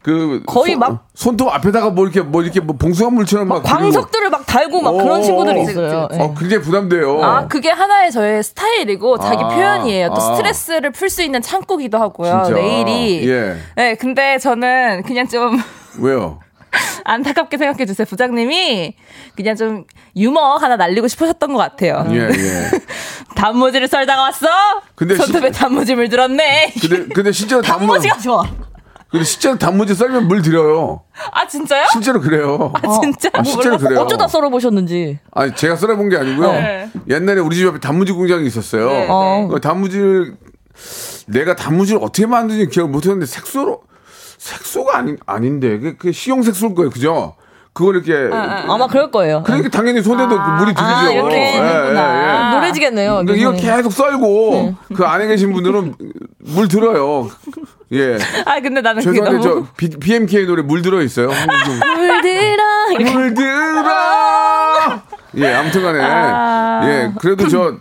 그 0.00 0.42
거의 0.46 0.72
손, 0.74 0.78
막- 0.78 1.06
손톱 1.16 1.52
앞에다가 1.52 1.90
뭐 1.90 2.04
이렇게 2.04 2.20
뭐 2.20 2.42
이렇게 2.44 2.60
뭐 2.60 2.76
봉숭아 2.76 3.10
물처럼 3.10 3.48
막 3.48 3.64
광석들을 3.64 4.30
막 4.30 4.46
달고 4.46 4.80
막 4.80 4.92
그런 4.92 5.18
오, 5.18 5.22
친구들이 5.24 5.58
오, 5.58 5.62
있어요. 5.62 6.06
그리고- 6.08 6.24
어, 6.24 6.34
굉장히 6.38 6.62
부담돼요. 6.62 7.20
아, 7.24 7.48
그게 7.48 7.70
하나의 7.70 8.12
저의 8.12 8.44
스타일이고 8.44 9.18
자기 9.18 9.42
아, 9.42 9.48
표현이에요. 9.48 10.08
또 10.14 10.14
아. 10.22 10.36
스트레스를 10.36 10.92
풀 10.92 11.10
수 11.10 11.20
있는 11.24 11.42
창구기도 11.42 11.98
하고요. 11.98 12.42
진짜? 12.44 12.60
내일이. 12.60 13.28
예. 13.28 13.56
네, 13.74 13.94
근데 13.96 14.38
저는 14.38 15.02
그냥 15.04 15.26
좀 15.26 15.58
왜요? 15.98 16.38
안타깝게 17.04 17.58
생각해 17.58 17.86
주세요. 17.86 18.06
부장님이 18.06 18.94
그냥 19.36 19.56
좀 19.56 19.84
유머 20.16 20.56
하나 20.56 20.76
날리고 20.76 21.08
싶으셨던 21.08 21.52
것 21.52 21.58
같아요. 21.58 22.06
예, 22.10 22.16
예. 22.30 22.70
단무지를 23.36 23.88
썰다가 23.88 24.22
왔어? 24.22 24.46
근데 24.94 25.14
손톱에 25.16 25.52
시- 25.52 25.58
단무지 25.58 25.94
물 25.94 26.08
들었네. 26.08 26.72
근데 26.80 27.06
근데 27.14 27.32
실제로 27.32 27.60
단무 27.62 27.86
단무지가 27.86 28.18
좋아. 28.18 28.44
근데 29.10 29.24
실제로 29.26 29.58
단무지 29.58 29.94
썰면 29.94 30.26
물 30.26 30.40
들여요. 30.40 31.02
아 31.32 31.46
진짜요? 31.46 31.86
실제로 31.92 32.18
그래요. 32.20 32.72
아 32.74 33.00
진짜? 33.02 33.28
아, 33.34 33.42
실제로 33.42 33.76
그래요. 33.76 34.00
어쩌다 34.00 34.26
썰어 34.26 34.48
보셨는지. 34.48 35.18
아니 35.32 35.54
제가 35.54 35.76
썰어본 35.76 36.08
게 36.08 36.16
아니고요. 36.16 36.52
네. 36.52 36.90
옛날에 37.10 37.40
우리 37.40 37.56
집 37.56 37.68
앞에 37.68 37.80
단무지 37.80 38.12
공장이 38.12 38.46
있었어요. 38.46 38.88
네, 38.88 39.06
어. 39.10 39.48
그 39.52 39.60
단무지를 39.60 40.36
내가 41.26 41.54
단무지를 41.54 42.00
어떻게 42.02 42.26
만드는지 42.26 42.70
기억 42.70 42.90
못했는데 42.90 43.26
색소로 43.26 43.82
색소가 44.42 44.98
아닌 44.98 45.18
아닌데 45.24 45.78
그, 45.78 45.96
그 45.96 46.12
식용 46.12 46.42
색소일 46.42 46.74
거예요, 46.74 46.90
그죠? 46.90 47.36
그걸 47.72 47.96
이렇게 47.96 48.28
아마 48.34 48.86
그럴 48.86 49.10
거예요. 49.10 49.42
그러니까 49.44 49.70
당연히 49.70 50.02
손에도 50.02 50.36
그 50.36 50.50
물이 50.50 50.74
들이죠. 50.74 50.82
아, 50.84 51.10
이렇게 51.10 51.36
예. 51.36 51.58
예, 51.58 52.50
예. 52.50 52.54
노래지겠네요. 52.54 53.22
그러니까 53.24 53.34
이거 53.34 53.52
계속 53.52 53.92
썰고 53.92 54.74
그 54.94 55.04
안에 55.04 55.26
계신 55.28 55.52
분들은 55.54 55.94
물 56.38 56.68
들어요. 56.68 57.30
예. 57.92 58.18
아 58.44 58.60
근데 58.60 58.82
나는 58.82 59.02
그게 59.02 59.20
죄송한데 59.20 59.48
너무 59.48 59.66
저 59.66 59.72
비, 59.76 59.88
BMK 59.88 60.44
노래 60.46 60.62
물 60.62 60.82
들어 60.82 61.00
있어요. 61.00 61.28
물 61.28 62.20
들어. 62.22 62.90
이렇게. 62.98 63.12
물 63.14 63.34
들어. 63.34 65.02
예, 65.36 65.54
아무튼간에 65.54 66.00
아. 66.02 66.80
예, 66.84 67.12
그래도 67.20 67.48
저 67.48 67.76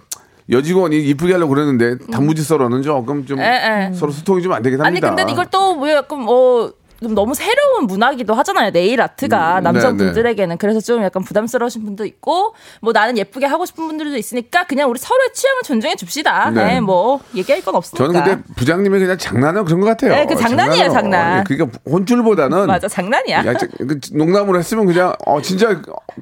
여직원이 0.52 0.98
이쁘게 1.00 1.34
하려고 1.34 1.54
그랬는데 1.54 1.98
단무지 2.12 2.44
썰어는 2.44 2.82
조금 2.82 3.26
좀 3.26 3.40
예, 3.40 3.90
예. 3.90 3.94
서로 3.94 4.12
소통이 4.12 4.42
좀 4.42 4.52
안 4.52 4.62
되긴 4.62 4.82
아니 4.82 4.88
합니다. 5.00 5.16
근데 5.16 5.32
이걸 5.32 5.46
또뭐 5.48 5.90
약간 5.90 6.22
뭐. 6.22 6.74
좀 7.02 7.16
너무 7.16 7.34
새로운 7.34 7.88
문화기도 7.88 8.36
하잖아요. 8.36 8.70
네일 8.72 9.02
아트가 9.02 9.58
음, 9.58 9.64
남성분들에게는 9.64 10.58
그래서 10.60 10.80
좀 10.80 11.04
약간 11.04 11.24
부담스러우신 11.24 11.84
분도 11.84 12.06
있고 12.06 12.54
뭐 12.80 12.94
나는 12.94 13.18
예쁘게 13.18 13.48
하고 13.48 13.66
싶은 13.66 13.88
분들도 13.88 14.16
있으니까 14.18 14.66
그냥 14.68 14.88
우리 14.90 15.00
서로의 15.00 15.34
취향을 15.34 15.62
존중해 15.64 15.96
줍시다. 15.96 16.52
네. 16.52 16.66
네. 16.76 16.80
뭐 16.82 17.20
얘기할 17.36 17.64
건 17.64 17.76
없으니까. 17.76 18.06
저는 18.06 18.24
근데 18.24 18.44
부장님이 18.56 19.00
그냥 19.00 19.18
장난은 19.18 19.66
그런 19.66 19.80
것 19.80 19.88
같아요. 19.88 20.12
네, 20.14 20.26
그 20.28 20.36
장난이에요, 20.36 20.92
장난으로. 20.92 20.94
장난. 20.94 21.40
예, 21.40 21.44
그러니까 21.48 21.80
혼줄보다는 21.90 22.68
맞아 22.68 22.88
장난이야. 22.88 23.46
야, 23.48 23.54
저- 23.56 23.66
그 23.80 24.00
농담으로 24.14 24.60
했으면 24.60 24.86
그냥 24.86 25.14
어 25.26 25.42
진짜 25.42 25.82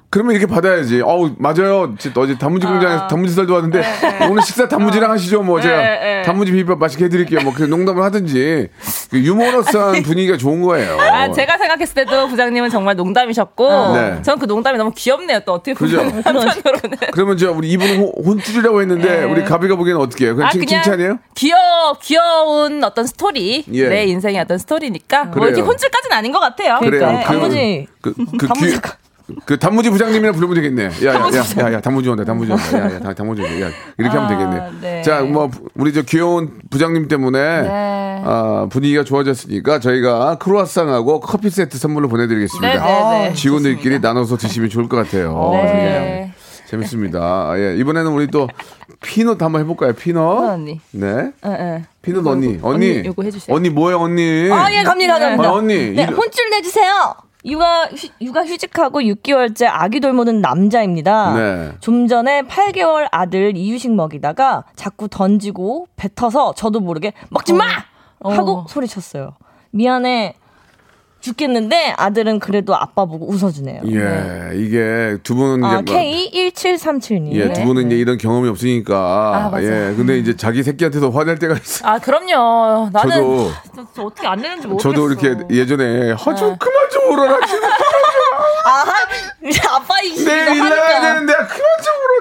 그러면 0.10 0.36
이렇게 0.36 0.46
받아야지. 0.48 1.02
어우 1.02 1.32
맞아요. 1.40 1.94
지- 1.98 2.14
어제 2.16 2.38
단무지 2.38 2.66
공장에서 2.66 3.08
단무지 3.08 3.34
썰도 3.34 3.54
왔는데 3.54 3.84
오늘 4.32 4.42
식사 4.44 4.70
단무지랑 4.70 5.12
하시죠. 5.12 5.42
뭐 5.44 5.60
제가 5.60 5.76
네, 5.76 6.00
네. 6.00 6.22
단무지 6.24 6.52
비빔밥 6.54 6.80
맛있게 6.80 7.06
해드릴게요. 7.06 7.42
뭐 7.42 7.50
그 7.60 7.64
농담을 7.64 8.02
하든지 8.04 8.70
그 9.12 9.20
유머러스한 9.20 10.04
분위기가 10.04 10.38
좋은 10.38 10.62
거 10.62 10.69
예요. 10.78 10.98
아, 11.00 11.32
제가 11.32 11.58
생각했을 11.58 11.96
때도 11.96 12.28
부장님은 12.28 12.70
정말 12.70 12.96
농담이셨고, 12.96 13.94
네. 13.96 14.22
저는 14.22 14.40
그 14.40 14.46
농담이 14.46 14.78
너무 14.78 14.92
귀엽네요. 14.96 15.40
또 15.46 15.54
어떻게 15.54 15.74
그죠? 15.74 15.98
보면 15.98 16.22
한편으로는. 16.24 16.98
그러면 17.14 17.38
저 17.38 17.52
우리 17.52 17.70
이분은 17.72 17.98
호- 18.00 18.14
혼줄이라고 18.26 18.82
했는데 18.82 19.24
우리 19.24 19.44
가비가 19.44 19.76
보기에는 19.76 20.02
어떻게 20.02 20.26
해요? 20.26 20.36
그냥 20.36 20.48
아, 20.50 20.52
칭, 20.52 20.66
칭찬이에요? 20.66 21.20
귀여 21.36 21.56
귀여운 22.02 22.84
어떤 22.84 23.06
스토리, 23.08 23.64
예. 23.74 23.88
내 23.90 24.06
인생의 24.06 24.40
어떤 24.42 24.58
스토리니까 24.58 25.26
뭐 25.26 25.34
그래요. 25.36 25.48
이렇게 25.50 25.62
혼쭐까지는 25.62 26.16
아닌 26.18 26.32
것 26.32 26.40
같아요. 26.40 26.80
그래요. 26.80 27.12
네, 27.12 27.24
단무지. 27.24 27.88
그, 28.02 28.14
그, 28.38 28.48
단무지. 28.48 28.74
귀- 28.76 28.80
그 29.46 29.58
단무지 29.58 29.90
부장님이랑 29.90 30.34
부르면 30.34 30.56
되겠네. 30.56 30.84
야, 31.06 31.14
야, 31.14 31.14
야, 31.14 31.66
야, 31.70 31.74
야, 31.74 31.82
단무지 31.82 32.10
온다, 32.10 32.24
단무지 32.24 32.52
온다. 32.52 32.78
야, 32.80 32.94
야, 32.96 33.00
단- 33.00 33.16
단무지 33.16 33.42
온다. 33.42 33.62
야, 33.62 33.70
이렇게 33.98 34.18
하면 34.18 34.30
되겠네. 34.30 34.72
네. 34.82 35.02
자, 35.02 35.22
뭐, 35.22 35.50
우리 35.76 35.94
저 35.94 36.02
귀여운 36.04 36.52
부장님 36.70 37.08
때문에, 37.08 37.62
네. 37.62 37.68
아, 38.26 38.68
분위기가 38.70 39.04
좋아졌으니까 39.04 39.80
저희가 39.80 40.38
크로아상하고 40.40 41.20
커피 41.22 41.50
세트 41.50 41.78
선물로 41.78 42.10
보내드리겠습니다. 42.10 42.74
네, 42.86 43.20
네, 43.24 43.30
네. 43.30 43.34
직원들끼리 43.34 44.00
나눠서 44.00 44.38
드시면 44.38 44.70
좋을 44.70 44.88
것 44.90 44.98
같아요. 44.98 45.52
네. 45.54 46.34
재밌습니다. 46.68 47.20
아, 47.20 47.56
예. 47.58 47.76
이번에는 47.78 48.12
우리 48.12 48.28
또 48.28 48.48
피넛 49.02 49.42
한번 49.42 49.62
해볼까요? 49.62 49.94
피넛? 49.94 50.50
언니. 50.52 50.80
네. 50.92 51.32
예, 51.44 51.50
예. 51.50 51.84
피넛 52.04 52.28
언니. 52.28 52.60
언니. 52.62 53.02
요거 53.06 53.24
해주세요. 53.24 53.56
언니 53.56 53.70
뭐예요, 53.72 54.00
언니? 54.02 54.50
아, 54.52 54.72
예, 54.72 54.84
갑니다, 54.84 55.18
갑니다. 55.18 55.50
아, 55.50 55.54
언니. 55.54 55.92
네, 55.92 56.04
혼쭐 56.06 56.50
내주세요. 56.52 57.16
육아, 57.46 57.86
휴, 57.86 58.08
육아 58.22 58.46
휴직하고 58.46 59.00
6개월째 59.02 59.68
아기 59.70 60.00
돌보는 60.00 60.42
남자입니다. 60.42 61.34
네. 61.34 61.72
좀 61.80 62.08
전에 62.08 62.42
8개월 62.44 63.08
아들 63.12 63.56
이유식 63.56 63.94
먹이다가 63.94 64.66
자꾸 64.76 65.08
던지고 65.08 65.88
뱉어서 65.96 66.54
저도 66.54 66.80
모르게 66.82 67.14
먹지 67.30 67.54
마! 67.54 67.66
하고 68.22 68.60
어. 68.60 68.66
소리쳤어요. 68.68 69.36
미안해. 69.72 70.36
죽겠는데 71.22 71.96
아들은 71.98 72.40
그래도 72.40 72.76
아빠 72.76 73.06
보고 73.06 73.28
웃어주네요. 73.30 73.82
예, 73.88 74.52
이게 74.56 75.18
두 75.24 75.36
분은 75.36 75.64
아, 75.66 75.80
이제 75.82 75.92
뭐- 75.94 76.02
K1737님. 76.02 77.34
예, 77.34 77.54
두 77.54 77.64
분은 77.66 77.88
이제 77.88 77.96
이런 77.98 78.18
경험이 78.18 78.48
없으니까. 78.50 78.96
아, 78.98 79.50
맞아요. 79.50 79.66
예, 79.92 79.94
근데 79.96 80.18
이제 80.18 80.36
자기 80.36 80.64
새끼한테도 80.64 81.12
화낼 81.12 81.38
때가 81.40 81.56
있어. 81.56 81.88
아, 81.88 82.00
그럼요. 82.00 82.90
나는 82.94 83.16
저도- 83.18 83.52
저, 83.76 83.88
저 83.96 84.04
어떻게 84.04 84.28
안 84.28 84.42
되는지 84.42 84.68
모르겠어. 84.68 84.90
저도 84.90 85.10
이렇게 85.12 85.36
예전에 85.54 86.12
허 86.14 86.32
네. 86.32 86.40
좀 86.40 86.56
그만 86.58 86.90
좀 86.90 87.12
울어라. 87.14 87.38
아, 88.66 89.76
아빠 89.76 90.02
이 90.02 90.10
내일 90.24 90.44
이거 90.44 90.54
일 90.54 90.60
나가야 90.70 90.96
하니까. 90.96 91.02
되는데 91.02 91.34
그만 91.34 91.48
좀 91.50 91.94
울어 91.96 92.19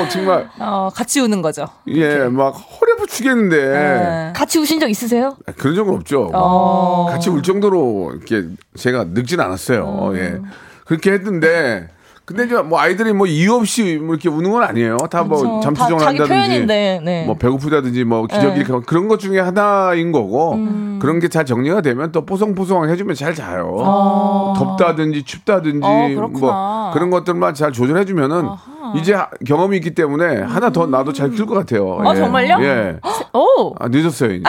줘. 0.00 0.02
뭐 0.02 0.08
정말 0.08 0.48
어, 0.58 0.90
같이 0.94 1.20
우는 1.20 1.42
거죠. 1.42 1.66
예, 1.88 2.18
막 2.28 2.50
허리 2.50 2.92
아파 2.92 3.06
죽겠는데 3.06 3.56
네. 3.68 4.32
같이 4.34 4.58
우신 4.58 4.80
적 4.80 4.88
있으세요? 4.88 5.36
그런 5.58 5.74
적은 5.74 5.94
없죠. 5.94 6.30
어. 6.32 7.06
같이 7.10 7.28
울 7.30 7.42
정도로 7.42 8.12
이렇게 8.14 8.48
제가 8.76 9.04
늙진 9.10 9.40
않았어요. 9.40 10.12
예, 10.16 10.38
그렇게 10.84 11.12
했는데. 11.12 11.88
근데 12.26 12.44
이제 12.44 12.54
뭐 12.62 12.78
아이들이 12.78 13.12
뭐 13.12 13.26
이유 13.26 13.54
없이 13.54 13.96
뭐 14.00 14.14
이렇게 14.14 14.28
우는 14.28 14.52
건 14.52 14.62
아니에요. 14.62 14.98
다뭐 15.10 15.28
그렇죠. 15.36 15.60
잠수정을 15.64 16.06
한다든지, 16.06 16.28
표현인데, 16.28 17.00
네. 17.04 17.24
뭐 17.26 17.34
배고프다든지 17.34 18.04
뭐 18.04 18.24
기저귀 18.28 18.62
네. 18.62 18.80
그런 18.86 19.08
것 19.08 19.18
중에 19.18 19.40
하나인 19.40 20.12
거고 20.12 20.52
음. 20.52 21.00
그런 21.02 21.18
게 21.18 21.26
잘 21.26 21.44
정리가 21.44 21.80
되면 21.80 22.12
또 22.12 22.24
뽀송뽀송하게 22.24 22.92
해주면 22.92 23.16
잘 23.16 23.34
자요. 23.34 23.74
덥다든지 24.56 25.24
춥다든지 25.24 25.80
어, 25.84 26.08
그렇구나. 26.14 26.38
뭐 26.40 26.90
그런 26.94 27.10
것들만 27.10 27.54
잘 27.54 27.72
조절해주면은 27.72 28.48
이제 28.96 29.14
하- 29.14 29.28
경험이 29.46 29.76
있기 29.78 29.94
때문에 29.94 30.42
하나 30.42 30.70
더 30.70 30.86
나도 30.86 31.12
잘 31.12 31.30
키울 31.30 31.46
것 31.46 31.54
같아요. 31.54 31.86
어, 31.88 32.14
정말요? 32.14 32.58
예. 32.64 32.98
오. 33.32 33.74
아, 33.78 33.88
늦었어요 33.88 34.32
이제. 34.32 34.44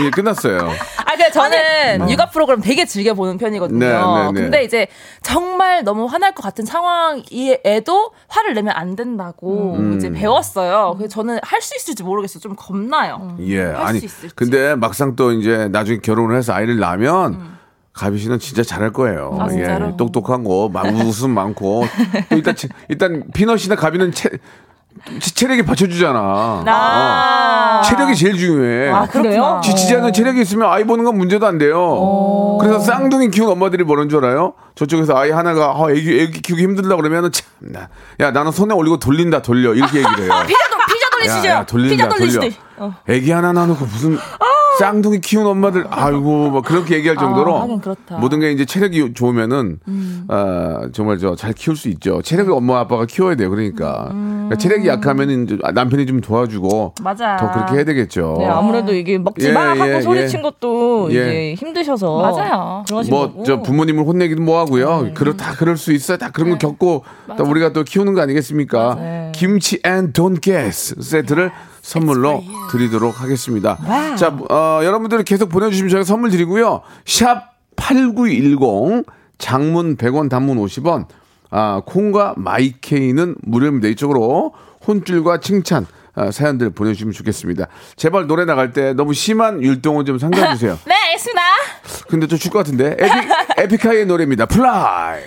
예, 0.00 0.08
끝났어요. 0.10 0.58
아, 1.04 1.04
근데 1.14 1.30
저는 1.30 2.08
육아 2.10 2.30
프로그램 2.30 2.62
되게 2.62 2.86
즐겨 2.86 3.12
보는 3.12 3.36
편이거든요. 3.36 3.78
네, 3.78 3.92
네, 3.92 4.32
네. 4.32 4.40
근데 4.40 4.64
이제 4.64 4.86
정말 5.20 5.84
너무 5.84 6.06
화날 6.06 6.34
것 6.34 6.42
같은 6.42 6.64
상황에도 6.64 8.12
화를 8.28 8.54
내면 8.54 8.72
안 8.74 8.96
된다고 8.96 9.74
음. 9.76 9.96
이제 9.98 10.10
배웠어요. 10.10 10.94
그래서 10.96 11.12
저는 11.12 11.38
할 11.42 11.60
수 11.60 11.76
있을지 11.76 12.02
모르겠어요. 12.02 12.40
좀 12.40 12.56
겁나요. 12.56 13.36
예, 13.40 13.62
할수 13.64 13.82
아니 13.82 13.98
있을지. 13.98 14.34
근데 14.34 14.74
막상 14.76 15.14
또 15.14 15.30
이제 15.32 15.68
나중에 15.70 15.98
결혼을 15.98 16.36
해서 16.38 16.54
아이를 16.54 16.78
낳으면 16.78 17.58
가비 17.92 18.18
씨는 18.18 18.38
진짜 18.38 18.62
잘할 18.62 18.92
거예요. 18.92 19.36
아? 19.40 19.48
예, 19.52 19.78
똑똑한 19.98 20.44
거, 20.44 20.70
막 20.72 20.86
웃음 20.86 21.30
많고 21.32 21.84
또 22.30 22.36
일단 22.36 22.56
치- 22.56 22.68
일단 22.88 23.24
피넛이나 23.34 23.76
가비는 23.76 24.12
채, 24.12 24.30
체- 25.20 25.34
체력이 25.34 25.64
받쳐주잖아. 25.64 26.18
아. 26.66 27.80
어. 27.80 27.82
체력이 27.84 28.14
제일 28.16 28.36
중요해. 28.38 28.90
아, 28.90 29.06
그래요? 29.06 29.60
지치지 29.62 29.96
않는 29.96 30.12
체력이 30.12 30.40
있으면 30.40 30.70
아이 30.70 30.84
보는 30.84 31.04
건 31.04 31.18
문제도 31.18 31.46
안 31.46 31.58
돼요. 31.58 32.56
그래서 32.60 32.78
쌍둥이 32.78 33.30
키운 33.30 33.50
엄마들이 33.50 33.84
뭐라는 33.84 34.08
줄 34.08 34.24
알아요? 34.24 34.54
저쪽에서 34.74 35.14
아이 35.16 35.30
하나가 35.30 35.74
아, 35.76 35.90
애기, 35.90 36.18
애기 36.20 36.40
키우기 36.40 36.62
힘들다 36.62 36.96
그러면은 36.96 37.30
참나. 37.30 37.88
야 38.20 38.30
나는 38.30 38.52
손에 38.52 38.72
올리고 38.74 38.98
돌린다 38.98 39.42
돌려 39.42 39.74
이렇게 39.74 39.98
얘기를 39.98 40.24
해요. 40.24 40.32
피자, 40.46 40.58
돌- 40.70 40.86
피자 40.94 41.10
돌리시죠? 41.10 41.48
야, 41.48 41.52
야, 41.56 41.66
돌린다 41.66 41.94
피자 41.94 42.08
돌려. 42.08 42.18
돌리시듯이. 42.18 42.58
어. 42.78 42.94
애기 43.08 43.30
하나 43.32 43.52
낳아놓고 43.52 43.84
무슨 43.84 44.16
쌍둥이 44.78 45.20
키운 45.20 45.46
엄마들 45.46 45.84
아이고 45.90 46.50
뭐 46.50 46.62
그렇게 46.62 46.96
얘기할 46.96 47.16
정도로 47.16 47.58
하긴 47.58 47.80
그렇다. 47.80 48.16
모든 48.18 48.40
게 48.40 48.50
이제 48.52 48.64
체력이 48.64 49.14
좋으면은 49.14 49.78
아, 50.28 50.88
정말 50.92 51.18
저 51.18 51.34
잘 51.36 51.52
키울 51.54 51.76
수 51.76 51.88
있죠. 51.88 52.22
체력을 52.22 52.52
엄마 52.52 52.78
아빠가 52.80 53.04
키워야 53.06 53.34
돼요. 53.34 53.50
그러니까, 53.50 54.08
그러니까 54.12 54.56
체력이 54.56 54.86
약하면은 54.86 55.44
이제 55.44 55.58
남편이 55.74 56.06
좀 56.06 56.20
도와주고 56.20 56.94
맞아. 57.02 57.36
더 57.36 57.50
그렇게 57.50 57.74
해야 57.74 57.84
되겠죠. 57.84 58.36
네, 58.38 58.46
아무래도 58.46 58.94
이게 58.94 59.18
먹지 59.18 59.48
예, 59.48 59.52
마 59.52 59.70
하고 59.70 59.88
예, 59.88 60.00
소리친 60.00 60.38
예. 60.38 60.42
것도 60.42 61.08
예. 61.10 61.52
이제 61.52 61.54
힘드셔서 61.58 62.20
맞아요. 62.20 62.84
그러신 62.86 63.10
뭐 63.10 63.28
거고. 63.28 63.42
저 63.44 63.60
부모님을 63.62 64.04
혼내기도 64.04 64.40
뭐 64.42 64.60
하고요. 64.60 65.10
그렇 65.14 65.32
다 65.36 65.52
그럴 65.56 65.76
수 65.76 65.92
있어요. 65.92 66.16
다 66.18 66.30
그런 66.30 66.50
거 66.50 66.58
겪고 66.58 67.02
또 67.36 67.44
우리가 67.44 67.72
또 67.72 67.82
키우는 67.82 68.14
거 68.14 68.20
아니겠습니까? 68.20 68.98
김치 69.32 69.80
and 69.84 70.12
돈가스 70.12 70.96
세트를 71.02 71.50
선물로 71.82 72.42
드리도록 72.70 73.20
하겠습니다. 73.20 73.76
자, 74.16 74.28
어, 74.48 74.80
여러분들 74.84 75.22
계속 75.24 75.48
보내주시면 75.50 75.90
저희가 75.90 76.04
선물 76.04 76.30
드리고요. 76.30 76.80
샵 77.04 77.52
8910 77.76 79.04
장문 79.38 79.96
100원 79.96 80.30
단문 80.30 80.56
50원 80.58 81.06
아, 81.50 81.82
콩과 81.84 82.34
마이케이는 82.38 83.34
무료입니다. 83.42 83.88
이쪽으로 83.88 84.54
혼쭐과 84.86 85.40
칭찬 85.40 85.86
아, 86.14 86.30
사연들 86.30 86.70
보내주시면 86.70 87.12
좋겠습니다. 87.12 87.66
제발 87.96 88.26
노래 88.26 88.44
나갈 88.44 88.72
때 88.72 88.92
너무 88.92 89.12
심한 89.14 89.62
율동은 89.62 90.04
좀 90.04 90.18
삼가해주세요. 90.18 90.78
네, 90.86 90.94
알겠습니다. 90.94 91.40
근데 92.08 92.26
좀 92.26 92.38
줄 92.38 92.50
것 92.52 92.58
같은데 92.60 92.96
에픽, 92.98 93.30
에픽하이의 93.58 94.06
노래입니다 94.06 94.46
Fly 94.46 95.20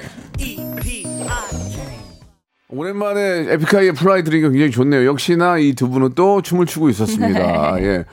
오랜만에 2.75 3.46
에픽하이의 3.53 3.94
Fly 3.94 4.24
들으니까 4.24 4.50
굉장히 4.50 4.72
좋네요. 4.72 5.05
역시나 5.05 5.58
이 5.60 5.74
두 5.74 5.89
분은 5.89 6.12
또 6.15 6.41
춤을 6.41 6.65
추고 6.65 6.89
있었습니다. 6.89 7.79
예. 7.84 8.05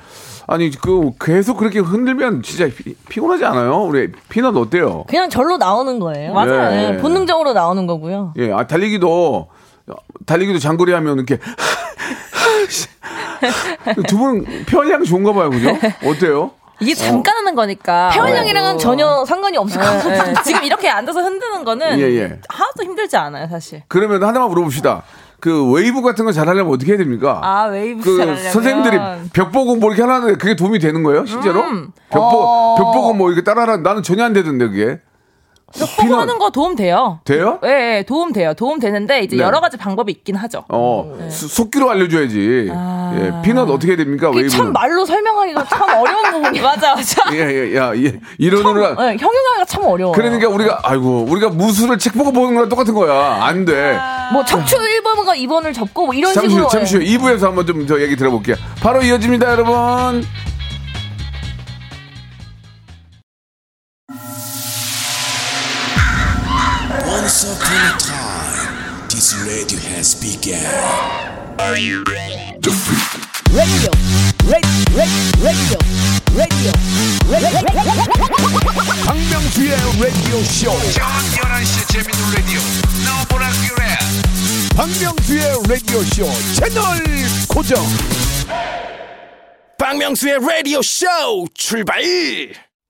아니 0.46 0.70
그 0.70 1.10
계속 1.20 1.56
그렇게 1.56 1.78
흔들면 1.78 2.42
진짜 2.42 2.66
피, 2.74 2.94
피곤하지 3.08 3.44
않아요? 3.44 3.82
우리 3.84 4.10
피넛 4.28 4.56
어때요? 4.56 5.04
그냥 5.08 5.30
절로 5.30 5.56
나오는 5.56 5.98
거예요. 5.98 6.34
맞아요. 6.34 6.70
네, 6.70 6.94
예. 6.94 6.96
본능적으로 6.98 7.52
나오는 7.52 7.86
거고요. 7.86 8.34
예 8.38 8.52
아, 8.52 8.66
달리기도 8.66 9.48
달리기도 10.26 10.58
장거리 10.58 10.92
하면 10.92 11.16
이렇게 11.18 11.38
두 14.08 14.16
분 14.16 14.44
폐활량 14.66 15.04
좋은가 15.04 15.32
봐요. 15.32 15.50
그죠? 15.50 15.68
어때요 16.04 16.50
이게 16.82 16.94
잠깐 16.94 17.36
하는 17.36 17.54
거니까. 17.54 18.10
폐활량이랑은 18.12 18.78
전혀 18.78 19.24
상관이 19.24 19.56
없을 19.56 19.80
것 19.80 19.90
네, 19.90 19.96
같아요. 20.16 20.32
네. 20.34 20.34
지금 20.44 20.64
이렇게 20.64 20.88
앉아서 20.88 21.22
흔드는 21.22 21.64
거는 21.64 21.98
예, 21.98 22.04
예. 22.04 22.40
하나도 22.48 22.82
힘들지 22.84 23.16
않아요, 23.16 23.48
사실. 23.48 23.82
그러면 23.88 24.22
하나만 24.22 24.48
물어봅시다 24.50 25.02
그 25.40 25.72
웨이브 25.72 26.02
같은 26.02 26.24
거 26.24 26.30
잘하려면 26.32 26.72
어떻게 26.72 26.92
해야 26.92 26.98
됩니까 26.98 27.40
아, 27.42 27.64
웨이브 27.64 28.02
그 28.02 28.16
잘하려면. 28.18 28.52
선생님들이 28.52 28.98
벽 29.32 29.50
보고 29.50 29.74
뭐 29.74 29.92
이렇게 29.92 30.08
하는데 30.08 30.34
그게 30.36 30.54
도움이 30.54 30.78
되는 30.78 31.02
거예요, 31.02 31.26
실제로? 31.26 31.64
벽, 32.10 32.30
보, 32.30 32.74
벽 32.78 32.92
보고 32.92 33.12
뭐 33.12 33.30
이렇게 33.30 33.42
따라하라 33.42 33.78
나는 33.78 34.02
전혀 34.02 34.24
안 34.24 34.32
되던데 34.32 34.68
그게. 34.68 35.00
보고 35.72 36.02
피넛 36.02 36.20
하는 36.20 36.38
거 36.38 36.50
도움 36.50 36.76
돼요. 36.76 37.20
돼요? 37.24 37.58
예, 37.64 37.98
예, 37.98 38.02
도움 38.06 38.32
돼요. 38.32 38.54
도움 38.54 38.78
되는데 38.78 39.20
이제 39.20 39.36
네. 39.36 39.42
여러 39.42 39.60
가지 39.60 39.76
방법이 39.76 40.12
있긴 40.12 40.36
하죠. 40.36 40.64
어, 40.68 41.16
수- 41.30 41.48
속기로 41.48 41.90
알려줘야지. 41.90 42.70
예, 43.14 43.32
피넛 43.42 43.68
어떻게 43.70 43.96
됩니까? 43.96 44.30
참 44.50 44.72
말로 44.72 45.04
설명하기가 45.04 45.64
참 45.66 45.82
어려운 45.98 46.22
부분이에요. 46.32 46.64
맞아, 46.64 46.94
맞아. 46.94 47.22
예, 47.34 47.38
예, 47.38 47.76
야, 47.76 47.92
예, 47.96 48.18
이론으로. 48.38 48.80
네, 48.94 49.16
형용하기가 49.18 49.64
참 49.66 49.84
어려워요. 49.84 50.12
그러니까 50.12 50.48
우리가, 50.48 50.80
아이고, 50.82 51.26
우리가 51.28 51.48
무술을 51.50 51.98
책 51.98 52.14
보고 52.14 52.32
보는 52.32 52.54
거랑 52.54 52.68
똑같은 52.68 52.94
거야. 52.94 53.38
안 53.42 53.64
돼. 53.64 53.98
뭐 54.32 54.44
척추 54.44 54.76
1번과 54.78 55.36
2번을 55.46 55.74
접고 55.74 56.06
뭐 56.06 56.14
이런 56.14 56.32
잠시요, 56.32 56.50
식으로 56.50 56.68
잠시요. 56.68 57.02
예. 57.02 57.06
2부에서 57.16 57.42
한번 57.42 57.66
좀 57.66 57.86
저 57.86 58.00
얘기 58.00 58.14
들어볼게요. 58.16 58.56
바로 58.80 59.02
이어집니다, 59.02 59.50
여러분. 59.50 60.24
Radio 69.52 69.78
has 69.80 70.14
begun. 70.14 70.56
박명수의 79.06 79.70
라디오 80.00 80.42
쇼. 80.44 80.70
저녁 80.92 81.10
11시 81.36 81.88
재밌는 81.92 82.34
라디오. 82.34 82.60
너보라 83.04 83.46
그래. 83.68 83.82
박명수의 84.74 85.42
라디오 85.68 86.00
쇼 86.00 86.24
채널 86.54 86.82
고정. 87.48 87.78
박명수의 89.78 90.38
라디오 90.40 90.80
쇼 90.80 91.06
출발! 91.54 92.02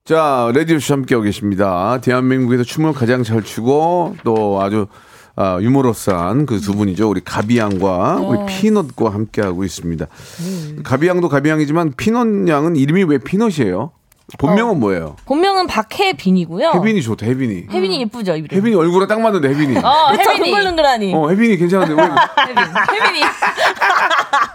자, 0.05 0.51
라디오 0.55 0.79
쇼 0.79 0.95
함께하고 0.95 1.25
계십니다. 1.25 1.99
대한민국에서 2.01 2.63
춤을 2.63 2.93
가장 2.93 3.25
잘 3.25 3.43
추고 3.43 4.17
또 4.25 4.63
아주 4.63 4.87
아, 5.35 5.59
유머러스한 5.61 6.47
그 6.47 6.61
두 6.61 6.75
분이죠. 6.77 7.09
우리 7.09 7.21
가비양과 7.25 8.17
우리 8.21 8.39
피넛과 8.47 9.13
함께하고 9.15 9.65
있습니다. 9.65 10.07
가비양도 10.85 11.29
가비양이지만 11.29 11.95
피넛 11.97 12.49
양은 12.49 12.77
이름이 12.77 13.05
왜 13.05 13.19
피넛이에요? 13.19 13.93
본명은 14.39 14.79
뭐예요? 14.81 15.17
본명은 15.27 15.67
박혜빈이고요. 15.67 16.73
혜빈이 16.77 17.03
좋다, 17.03 17.27
혜빈이. 17.27 17.67
혜빈이 17.71 18.01
예쁘죠, 18.03 18.37
이름. 18.37 18.49
혜빈이 18.57 18.75
얼굴에 18.77 19.07
딱 19.07 19.21
맞는데, 19.21 19.49
혜빈이. 19.49 19.77
어, 19.79 20.11
혜빈이. 20.13 20.51
동글동글하니. 20.51 21.15
어, 21.15 21.29
혜빈이 21.29 21.57
괜찮은데 21.59 21.95
왜? 21.95 22.09
혜빈이. 22.09 23.21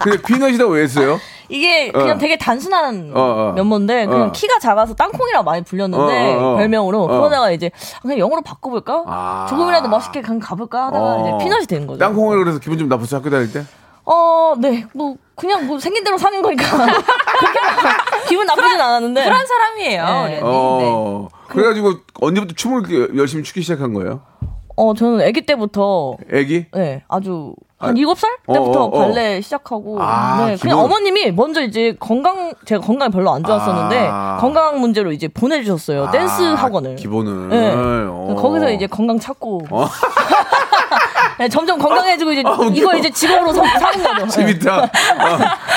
근데 0.02 0.22
피넛이라고 0.24 0.72
왜 0.74 0.84
했어요? 0.84 1.20
이게 1.50 1.92
그냥 1.92 2.18
어. 2.18 2.18
되게 2.18 2.38
단순한 2.38 3.12
어, 3.14 3.20
어. 3.20 3.52
면모인데 3.54 4.06
그냥 4.06 4.28
어. 4.28 4.32
키가 4.32 4.60
작아서 4.60 4.94
땅콩이라고 4.94 5.44
많이 5.44 5.64
불렸는데 5.64 6.36
어, 6.36 6.40
어, 6.40 6.54
어. 6.54 6.58
별명으로 6.58 7.04
어. 7.04 7.08
그러다가 7.08 7.52
이제 7.52 7.72
그냥 8.02 8.20
영어로 8.20 8.42
바꿔볼까? 8.42 9.04
아. 9.08 9.46
조금이라도 9.50 9.88
멋있게 9.90 10.22
그냥 10.22 10.40
가볼까 10.40 10.88
하다가 10.88 11.06
어. 11.06 11.22
이제 11.38 11.44
피넛이 11.46 11.66
된 11.68 11.88
거죠. 11.88 12.00
땅콩을 12.00 12.38
그래서 12.44 12.60
기분 12.60 12.78
좀 12.78 12.90
나빴어, 12.90 13.18
학교 13.18 13.30
다닐 13.30 13.52
때? 13.52 13.64
어, 14.06 14.54
네, 14.58 14.86
뭐 14.94 15.16
그냥 15.36 15.68
뭐 15.68 15.80
생긴 15.80 16.04
대로 16.04 16.18
사는 16.18 16.42
거니까 16.42 16.64
기분 18.28 18.46
나쁘진 18.46 18.80
않았는데. 18.80 19.24
그런 19.24 19.46
사람이에요. 19.46 20.06
네. 20.06 20.30
네. 20.30 20.40
어. 20.44 21.28
그래가지고 21.50 21.94
언제부터 22.22 22.54
춤을 22.56 23.18
열심히 23.18 23.44
추기 23.44 23.62
시작한 23.62 23.94
거예요? 23.94 24.22
어, 24.78 24.94
저는 24.94 25.28
아기 25.28 25.42
때부터 25.42 26.18
애기? 26.32 26.68
네, 26.72 27.02
아주 27.08 27.54
한 27.80 27.92
아, 27.92 27.94
일곱 27.98 28.18
살 28.18 28.30
때부터 28.46 28.86
어, 28.86 28.86
어, 28.86 28.88
어. 28.88 29.00
발레 29.00 29.42
시작하고 29.42 29.98
아, 30.02 30.46
네, 30.46 30.54
기본- 30.56 30.60
그냥 30.70 30.80
어머님이 30.86 31.32
먼저 31.32 31.62
이제 31.64 31.96
건강 32.00 32.54
제가 32.66 32.82
건강이 32.86 33.12
별로 33.12 33.32
안 33.32 33.44
좋았었는데 33.44 34.08
아. 34.12 34.38
건강 34.40 34.80
문제로 34.80 35.12
이제 35.12 35.28
보내 35.28 35.62
주셨어요 35.62 36.10
댄스 36.12 36.42
아, 36.44 36.56
학원을 36.56 36.96
기본을. 36.96 37.50
네. 37.50 37.72
어. 37.74 38.36
거기서 38.38 38.72
이제 38.72 38.86
건강 38.88 39.20
찾고 39.20 39.62
어. 39.72 39.86
네, 41.40 41.48
점점 41.50 41.78
건강해지고 41.78 42.32
이제 42.32 42.42
웃겨. 42.42 42.66
이걸 42.74 42.98
이제 42.98 43.10
직업으로 43.10 43.54
사, 43.54 43.64
사는 43.80 44.04
거죠. 44.04 44.26
네. 44.26 44.28
재밌다. 44.30 44.78
어, 44.78 44.90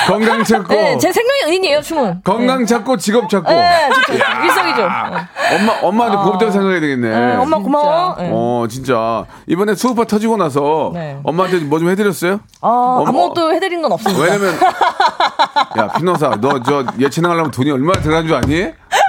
건강 0.07 0.43
찾고. 0.43 0.73
네, 0.73 0.97
제 0.97 1.11
생명의 1.11 1.41
은인이에요 1.47 1.81
춤은. 1.81 2.21
건강 2.23 2.65
찾고 2.65 2.97
직업 2.97 3.29
찾고. 3.29 3.51
네, 3.51 3.89
진짜 4.07 4.43
일석이조. 4.43 4.81
네. 4.81 5.55
엄마 5.55 5.73
엄마한테 5.81 6.17
고맙다고 6.17 6.51
생각해야 6.51 6.79
되겠네. 6.79 7.09
네, 7.09 7.35
엄마 7.35 7.57
고마워. 7.57 8.15
네. 8.17 8.29
어 8.33 8.65
진짜 8.69 9.25
이번에 9.47 9.75
수우파 9.75 10.03
터지고 10.05 10.37
나서 10.37 10.91
네. 10.93 11.19
엄마한테 11.23 11.59
뭐 11.59 11.79
좀 11.81 11.89
해드렸어요? 11.89 12.39
아, 12.61 12.67
어머. 12.99 13.07
아무것도 13.09 13.53
해드린 13.53 13.81
건 13.81 13.91
없습니다. 13.91 14.23
왜냐면 14.23 14.53
야 15.77 15.87
피노사 15.97 16.37
너 16.41 16.61
저 16.63 16.85
예체능 16.99 17.31
하려면 17.31 17.49
돈이 17.51 17.71
얼마나 17.71 17.99
들어간 18.01 18.27
줄 18.27 18.35
아니? 18.35 18.63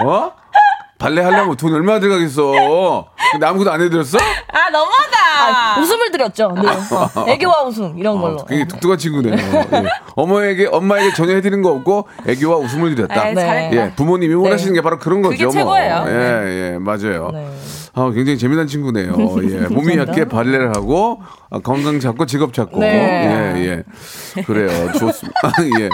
어? 0.07 0.33
발레 1.03 1.21
하려면 1.21 1.57
돈이 1.57 1.75
얼마나 1.75 1.99
들어가겠어? 1.99 3.07
근데 3.33 3.45
아무것도 3.47 3.73
안 3.73 3.81
해드렸어? 3.81 4.19
아, 4.19 4.71
너무하다. 4.71 5.19
아, 5.41 5.81
웃음을 5.81 6.13
드렸죠. 6.13 6.55
네. 6.55 7.33
애교와 7.33 7.65
웃음 7.65 7.99
이런 7.99 8.21
걸로. 8.21 8.37
어, 8.37 8.45
굉장히 8.45 8.69
독특한 8.69 8.99
친구네요. 8.99 9.35
예. 9.35 9.85
어머에게 10.15 10.69
엄마에게 10.71 11.13
전혀 11.15 11.35
해드린 11.35 11.61
거 11.63 11.71
없고 11.71 12.07
애교와 12.29 12.59
웃음을 12.59 12.95
드렸다. 12.95 13.25
네, 13.25 13.35
네. 13.35 13.71
예, 13.73 13.93
부모님이 13.97 14.35
원하시는 14.35 14.73
게 14.75 14.81
바로 14.81 14.99
그런 15.01 15.23
거죠. 15.23 15.49
그게 15.49 15.51
최고예요. 15.51 15.99
뭐. 16.03 16.09
예, 16.09 16.15
예, 16.75 16.79
맞아요. 16.79 17.31
네. 17.33 17.51
아, 17.95 18.11
굉장히 18.15 18.39
재미난 18.39 18.69
친구네요. 18.69 19.13
예, 19.51 19.67
몸이 19.75 19.99
약해 19.99 20.27
발레를 20.27 20.69
하고 20.77 21.21
아, 21.51 21.59
건강 21.59 21.99
잡고 21.99 22.27
직업 22.27 22.53
잡고. 22.53 22.79
네. 22.79 23.57
예, 23.57 23.85
예. 24.39 24.43
그래요. 24.43 24.69
좋습니다. 24.93 25.53
예. 25.81 25.91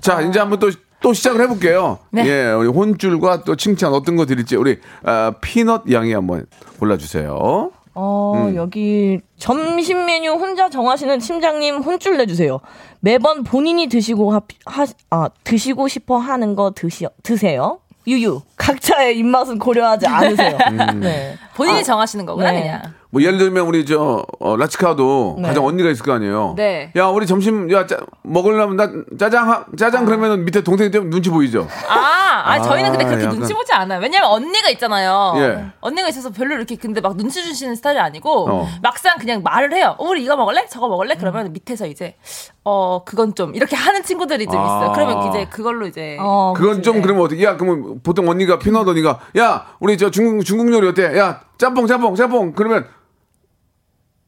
자, 0.00 0.22
이제 0.22 0.38
한번 0.38 0.58
또, 0.58 0.70
또 1.04 1.12
시작을 1.12 1.42
해볼게요. 1.42 1.98
네. 2.10 2.24
예, 2.26 2.50
우리 2.52 2.66
혼줄과 2.66 3.42
또 3.44 3.56
칭찬 3.56 3.92
어떤 3.92 4.16
거 4.16 4.24
드릴지 4.24 4.56
우리 4.56 4.78
아, 5.02 5.34
피넛 5.42 5.82
양이 5.92 6.14
한번 6.14 6.46
골라주세요. 6.78 7.70
어, 7.96 8.32
음. 8.48 8.56
여기 8.56 9.20
점심 9.36 10.06
메뉴 10.06 10.32
혼자 10.32 10.70
정하시는 10.70 11.18
팀장님 11.18 11.82
혼쭐 11.82 12.16
내주세요. 12.16 12.58
매번 13.00 13.44
본인이 13.44 13.86
드시고 13.86 14.32
하, 14.32 14.40
하- 14.64 14.86
아, 15.10 15.28
드시고 15.44 15.88
싶어 15.88 16.16
하는 16.16 16.54
거 16.54 16.72
드시, 16.74 17.06
드세요. 17.22 17.80
유유. 18.06 18.40
각자의 18.56 19.18
입맛은 19.18 19.58
고려하지 19.58 20.06
않으세요. 20.06 20.56
음. 20.72 21.00
네. 21.00 21.36
본인이 21.54 21.84
정하시는 21.84 22.24
거구나 22.24 22.50
네. 22.50 22.62
그냥. 22.62 22.82
뭐 23.14 23.22
예를 23.22 23.38
들면 23.38 23.64
우리 23.68 23.86
저 23.86 24.26
어, 24.40 24.56
라치카도 24.56 25.36
네. 25.38 25.46
가장 25.46 25.64
언니가 25.64 25.88
있을 25.88 26.04
거 26.04 26.12
아니에요. 26.14 26.54
네. 26.56 26.90
야 26.96 27.06
우리 27.06 27.28
점심 27.28 27.70
야 27.70 27.86
짜, 27.86 27.96
먹으려면 28.22 28.74
나 28.76 28.90
짜장 29.16 29.48
하- 29.48 29.64
짜장 29.78 30.04
그러면은 30.04 30.44
밑에 30.44 30.64
동생이 30.64 30.90
때문에 30.90 31.10
눈치 31.10 31.30
보이죠. 31.30 31.68
아, 31.88 32.42
아, 32.44 32.60
저희는 32.60 32.90
근데 32.90 33.04
아, 33.04 33.06
그렇게 33.08 33.24
약간- 33.26 33.38
눈치 33.38 33.54
보지 33.54 33.72
않아요. 33.72 34.00
왜냐면 34.00 34.30
언니가 34.30 34.68
있잖아요. 34.70 35.34
예. 35.36 35.64
언니가 35.80 36.08
있어서 36.08 36.30
별로 36.30 36.56
이렇게 36.56 36.74
근데 36.74 37.00
막 37.00 37.16
눈치 37.16 37.40
주시는 37.44 37.76
스타일이 37.76 38.00
아니고 38.00 38.50
어. 38.50 38.68
막상 38.82 39.16
그냥 39.16 39.44
말을 39.44 39.72
해요. 39.74 39.94
어, 39.96 40.08
우리 40.08 40.24
이거 40.24 40.34
먹을래? 40.34 40.66
저거 40.68 40.88
먹을래? 40.88 41.14
그러면 41.14 41.52
밑에서 41.52 41.86
이제 41.86 42.16
어 42.64 43.04
그건 43.04 43.36
좀 43.36 43.54
이렇게 43.54 43.76
하는 43.76 44.02
친구들이 44.02 44.46
좀 44.46 44.54
있어요. 44.54 44.90
아. 44.90 44.92
그러면 44.92 45.28
이제 45.28 45.44
그걸로 45.48 45.86
이제 45.86 46.16
어, 46.18 46.52
그건 46.56 46.82
좀 46.82 47.00
그러면 47.00 47.22
어떻게? 47.22 47.44
야 47.44 47.56
그러면 47.56 48.00
보통 48.02 48.28
언니가 48.28 48.58
피넛 48.58 48.88
언니가 48.88 49.20
야 49.38 49.66
우리 49.78 49.96
저 49.96 50.10
중국 50.10 50.42
중국 50.44 50.72
요리 50.72 50.88
어때? 50.88 51.16
야 51.16 51.42
짬뽕 51.58 51.86
짬뽕 51.86 52.16
짬뽕 52.16 52.52
그러면 52.54 52.86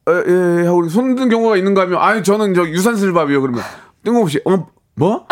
에, 0.08 0.12
예, 0.12 0.66
하고 0.66 0.88
손든 0.88 1.28
경우가 1.28 1.56
있는가 1.56 1.82
하면 1.82 2.00
아니 2.00 2.22
저는 2.22 2.54
저 2.54 2.66
유산슬밥이요 2.66 3.40
그러면 3.40 3.62
뜬금없이 4.04 4.40
어 4.44 4.68
뭐? 4.94 5.26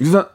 유산 0.00 0.26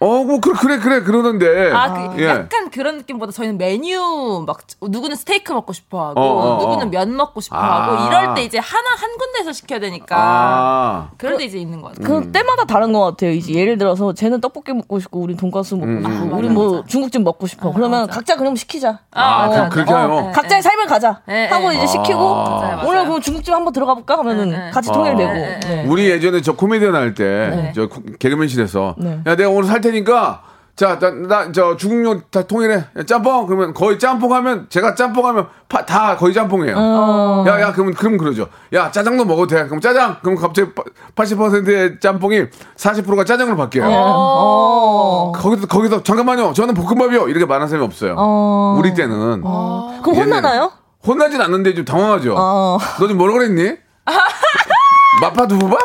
어 0.00 0.24
뭐 0.24 0.38
그래 0.40 0.54
그래 0.60 0.78
그래 0.78 1.00
그러던데 1.02 1.72
아, 1.72 2.10
그 2.14 2.22
예. 2.22 2.28
약간 2.28 2.70
그런 2.70 2.98
느낌보다 2.98 3.32
저희는 3.32 3.58
메뉴 3.58 4.44
막 4.46 4.58
누구는 4.80 5.16
스테이크 5.16 5.52
먹고 5.52 5.72
싶어 5.72 6.08
하고 6.10 6.20
어, 6.20 6.24
어, 6.24 6.54
어. 6.56 6.58
누구는 6.60 6.90
면 6.90 7.16
먹고 7.16 7.40
싶어 7.40 7.56
아. 7.56 7.82
하고 7.88 8.06
이럴 8.06 8.34
때 8.34 8.44
이제 8.44 8.58
하나 8.58 8.90
한 8.96 9.16
군데서 9.18 9.52
시켜야 9.52 9.80
되니까 9.80 10.16
아 10.18 11.08
그럴 11.18 11.36
때 11.38 11.44
이제 11.44 11.58
있는 11.58 11.80
거 11.82 11.88
같아요. 11.88 12.06
그 12.06 12.30
때마다 12.32 12.64
다른 12.64 12.92
것 12.92 13.00
같아요. 13.04 13.30
이제 13.32 13.54
예를 13.54 13.78
들어서 13.78 14.12
쟤는 14.12 14.40
떡볶이 14.40 14.72
먹고 14.72 15.00
싶고, 15.00 15.20
우린 15.20 15.36
돈가스 15.36 15.74
먹고 15.74 15.86
음, 15.86 16.02
싶고, 16.02 16.08
음, 16.26 16.32
우린 16.38 16.52
맞아, 16.52 16.54
뭐 16.54 16.72
맞아. 16.78 16.86
중국집 16.86 17.22
먹고 17.22 17.46
싶어. 17.46 17.72
그러면 17.72 18.06
각자 18.08 18.36
그럼 18.36 18.54
시키자. 18.56 19.00
아, 19.12 19.44
어, 19.46 19.48
그, 19.48 19.56
맞아. 19.56 19.68
그렇게 19.68 19.92
해요. 19.92 20.22
네. 20.26 20.32
각자의 20.32 20.62
삶을 20.62 20.86
가자 20.86 21.20
네, 21.26 21.46
하고 21.48 21.70
네. 21.70 21.76
이제 21.76 21.86
시키고 21.86 22.34
맞아요, 22.34 22.76
맞아요. 22.76 22.88
오늘 22.88 23.04
그럼 23.06 23.20
중국집 23.20 23.52
한번 23.54 23.72
들어가 23.72 23.94
볼까 23.94 24.18
하면은 24.18 24.50
네, 24.50 24.58
네. 24.66 24.70
같이 24.70 24.90
통일되고 24.92 25.32
네, 25.32 25.60
네. 25.60 25.82
네. 25.82 25.84
우리 25.88 26.08
예전에 26.10 26.40
저 26.42 26.54
코미디언 26.54 26.94
할 26.94 27.14
때 27.14 27.72
저 27.74 27.88
개그맨실에서 28.20 28.94
네. 28.98 29.20
야 29.26 29.34
내가 29.36 29.48
오늘 29.50 29.64
살 29.64 29.80
테니까 29.90 30.42
자 30.76 30.96
나 31.00 31.50
저 31.50 31.76
중국용 31.76 32.22
다 32.30 32.42
통일해 32.42 32.74
야, 32.96 33.02
짬뽕 33.04 33.46
그러면 33.46 33.74
거의 33.74 33.98
짬뽕 33.98 34.32
하면 34.32 34.66
제가 34.68 34.94
짬뽕 34.94 35.26
하면 35.26 35.48
파, 35.68 35.84
다 35.84 36.16
거의 36.16 36.32
짬뽕이에요. 36.32 36.76
어. 36.78 37.44
야 37.48 37.60
야 37.60 37.72
그러면 37.72 37.94
그럼 37.94 38.16
그러죠. 38.16 38.46
야 38.72 38.88
짜장도 38.88 39.24
먹어도 39.24 39.48
돼. 39.56 39.64
그럼 39.66 39.80
짜장 39.80 40.18
그럼 40.22 40.36
갑자기 40.36 40.70
80%의 41.16 41.98
짬뽕이 42.00 42.44
40%가 42.76 43.24
짜장으로 43.24 43.56
바뀌어요. 43.56 43.88
어. 43.90 45.32
거기서 45.34 45.66
거기서 45.66 46.02
잠깐만요. 46.04 46.52
저는 46.52 46.74
볶음밥이요. 46.74 47.28
이렇게 47.28 47.44
말하는 47.44 47.66
사람이 47.66 47.84
없어요. 47.84 48.14
어. 48.16 48.76
우리 48.78 48.94
때는 48.94 49.42
그럼 49.42 50.14
옛날에. 50.14 50.20
혼나나요? 50.22 50.72
혼나진 51.04 51.40
않는데 51.40 51.74
좀 51.74 51.84
당황하죠. 51.84 52.36
어. 52.38 52.78
너 53.00 53.06
지금 53.08 53.18
뭐라 53.18 53.32
그랬니? 53.34 53.72
마파 55.22 55.48
두부밥? 55.48 55.78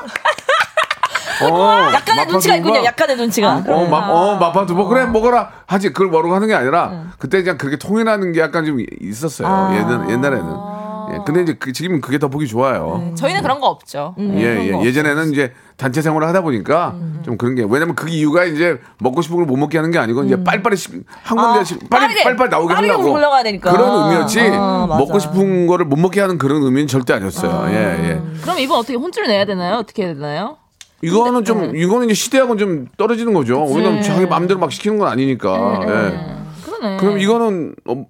어, 1.42 1.92
약간의 1.94 2.16
마파 2.26 2.32
눈치가 2.32 2.56
있군요. 2.56 2.84
약간의 2.84 3.16
눈치가. 3.18 3.64
어, 3.68 3.86
마, 3.88 3.98
어, 4.10 4.36
마파 4.38 4.66
두부 4.66 4.88
그래 4.88 5.06
먹어라 5.06 5.50
하지 5.66 5.90
그걸 5.90 6.08
뭐라고 6.10 6.36
하는 6.36 6.48
게 6.48 6.54
아니라 6.54 7.06
그때 7.18 7.42
그냥 7.42 7.58
그렇게 7.58 7.78
통일하는 7.78 8.32
게 8.32 8.40
약간 8.42 8.66
좀 8.66 8.80
있었어요. 9.02 9.48
아. 9.48 9.76
옛날 9.76 10.10
옛날에는. 10.10 10.74
예, 11.14 11.18
근데 11.26 11.42
이제 11.42 11.58
그, 11.60 11.74
지금은 11.74 12.00
그게 12.00 12.18
더 12.18 12.30
보기 12.30 12.48
좋아요. 12.48 13.12
저희는 13.16 13.42
그런 13.42 13.60
거 13.60 13.68
없죠. 13.68 14.16
음. 14.20 14.36
예, 14.38 14.72
예. 14.72 14.86
예전에는 14.86 15.34
이제 15.34 15.52
단체 15.76 16.02
생활을 16.02 16.30
하다 16.30 16.42
보니까 16.42 16.96
좀 17.24 17.38
그런 17.38 17.56
게 17.56 17.66
왜냐면 17.70 17.94
그 17.94 18.08
이유가 18.08 18.46
이제 18.46 18.80
먹고 19.00 19.22
싶은 19.22 19.36
걸 19.36 19.46
못 19.46 19.58
먹게 19.58 19.78
하는 19.78 19.92
게 19.92 20.00
아니고 20.00 20.24
이제 20.24 20.42
빨리빨리 20.42 20.78
시- 20.78 21.04
한 21.24 21.38
군데 21.38 21.60
아, 21.60 21.64
씩 21.66 21.90
빨리 21.90 22.24
빨리 22.24 22.38
빨리 22.38 22.50
나오게 22.50 22.74
빠르게 22.74 22.92
하려고. 22.94 23.14
그런 23.60 24.04
의미였지 24.12 24.40
아. 24.54 24.86
먹고 24.88 25.20
싶은 25.20 25.68
거를 25.68 25.86
못 25.86 25.98
먹게 26.00 26.22
하는 26.22 26.38
그런 26.38 26.64
의미는 26.64 26.88
절대 26.88 27.14
아니었어요. 27.14 27.66
예, 27.76 27.76
예. 28.10 28.22
그럼 28.42 28.60
이번 28.60 28.80
어떻게 28.80 28.96
혼쭐 28.96 29.28
내야 29.28 29.44
되나요? 29.46 29.76
어떻게 29.76 30.06
해야 30.06 30.14
되나요? 30.14 30.56
이거는 31.04 31.44
좀 31.44 31.76
이거는 31.76 32.06
이제 32.06 32.14
시대하고는 32.14 32.58
좀 32.58 32.88
떨어지는 32.98 33.34
거죠. 33.34 33.64
왜냐면 33.66 34.02
자기 34.02 34.26
마음대로 34.26 34.60
막 34.60 34.72
시키는 34.72 34.98
건 34.98 35.08
아니니까. 35.10 35.80
예. 35.84 36.66
그러네. 36.66 36.98
그럼 36.98 37.20
이거는 37.20 37.76
어, 37.86 38.06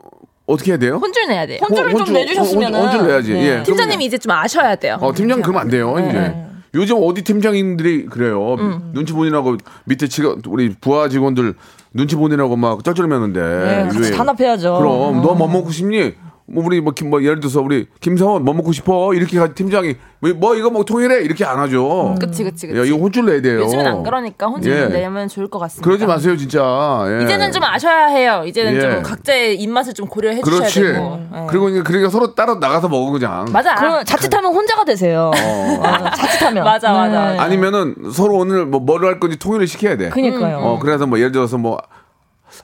어떻게 0.45 0.71
해야 0.71 0.77
돼요? 0.77 0.99
혼쭐 1.01 1.27
내야 1.27 1.45
돼요. 1.47 1.59
혼쭐을 1.61 1.89
좀 1.91 1.99
혼쭐, 1.99 2.13
내주셨으면은. 2.13 2.79
혼- 2.79 2.87
혼쭐 2.89 3.07
내야지. 3.07 3.33
네. 3.33 3.45
예. 3.59 3.63
팀장님이 3.63 4.05
이제 4.05 4.17
좀 4.17 4.31
아셔야 4.31 4.75
돼요. 4.75 4.97
어, 5.01 5.13
팀장 5.13 5.41
그러면 5.41 5.61
안 5.61 5.67
돼요, 5.69 5.95
이제. 6.07 6.35
요즘 6.75 6.97
어디 7.01 7.23
팀장님들이 7.23 8.05
그래요. 8.07 8.55
눈치 8.93 9.13
보느라고 9.13 9.57
밑에 9.85 10.07
직원, 10.07 10.41
우리 10.47 10.73
부하 10.79 11.07
직원들 11.09 11.53
눈치 11.93 12.15
보느라고 12.15 12.55
막 12.55 12.83
쩔쩔매는데. 12.83 13.39
네, 13.41 13.83
같이 13.83 13.99
왜? 13.99 14.11
단합해야죠. 14.11 14.77
그럼 14.79 15.21
너뭐 15.21 15.47
먹고 15.47 15.69
싶니? 15.71 16.13
뭐 16.45 16.63
우리 16.65 16.81
뭐, 16.81 16.93
김, 16.93 17.09
뭐 17.09 17.23
예를 17.23 17.39
들어서 17.39 17.61
우리 17.61 17.87
김사원 18.01 18.43
뭐 18.43 18.53
먹고 18.53 18.73
싶어 18.73 19.13
이렇게 19.13 19.39
가 19.39 19.53
팀장이 19.53 19.95
왜뭐 20.21 20.55
이거 20.55 20.69
뭐 20.69 20.83
통일해 20.83 21.21
이렇게 21.21 21.45
안 21.45 21.57
하죠. 21.59 22.15
그치 22.19 22.43
그치 22.43 22.67
그치. 22.67 22.79
야 22.79 22.83
이거 22.83 22.97
혼쭐 22.97 23.25
내야 23.25 23.41
돼요. 23.41 23.61
요즘은 23.61 23.87
안 23.87 24.03
그러니까 24.03 24.47
혼쭐 24.47 24.71
예. 24.71 24.87
내면 24.87 25.29
좋을 25.29 25.49
것 25.49 25.59
같습니다. 25.59 25.85
그러지 25.85 26.05
마세요 26.05 26.35
진짜. 26.35 26.59
예. 27.07 27.23
이제는 27.23 27.51
좀 27.51 27.63
아셔야 27.63 28.07
해요. 28.07 28.43
이제는 28.45 28.75
예. 28.75 28.81
좀 28.81 29.03
각자의 29.03 29.55
입맛을 29.61 29.93
좀 29.93 30.07
고려해 30.07 30.41
주셔야 30.41 30.57
그렇지. 30.59 30.81
되고. 30.81 31.19
예. 31.33 31.47
그리고 31.49 31.69
이제 31.69 31.81
그러니까 31.81 32.09
서로 32.09 32.35
따로 32.35 32.55
나가서 32.55 32.89
먹어 32.89 33.11
그냥. 33.11 33.45
맞아. 33.51 33.75
그러면 33.75 34.05
자칫하면 34.05 34.53
혼자가 34.53 34.83
되세요. 34.83 35.31
어, 35.33 36.09
자칫하면. 36.15 36.63
맞아, 36.65 36.91
맞아. 36.91 37.31
네. 37.33 37.39
아니면은 37.39 37.95
서로 38.11 38.35
오늘 38.37 38.65
뭐 38.65 38.81
뭐를 38.81 39.07
할 39.07 39.19
건지 39.19 39.39
통일을 39.39 39.65
시켜야 39.67 39.95
돼. 39.95 40.09
그니까요. 40.09 40.57
어 40.57 40.79
그래서 40.79 41.05
뭐 41.07 41.19
예를 41.19 41.31
들어서 41.31 41.57
뭐 41.57 41.77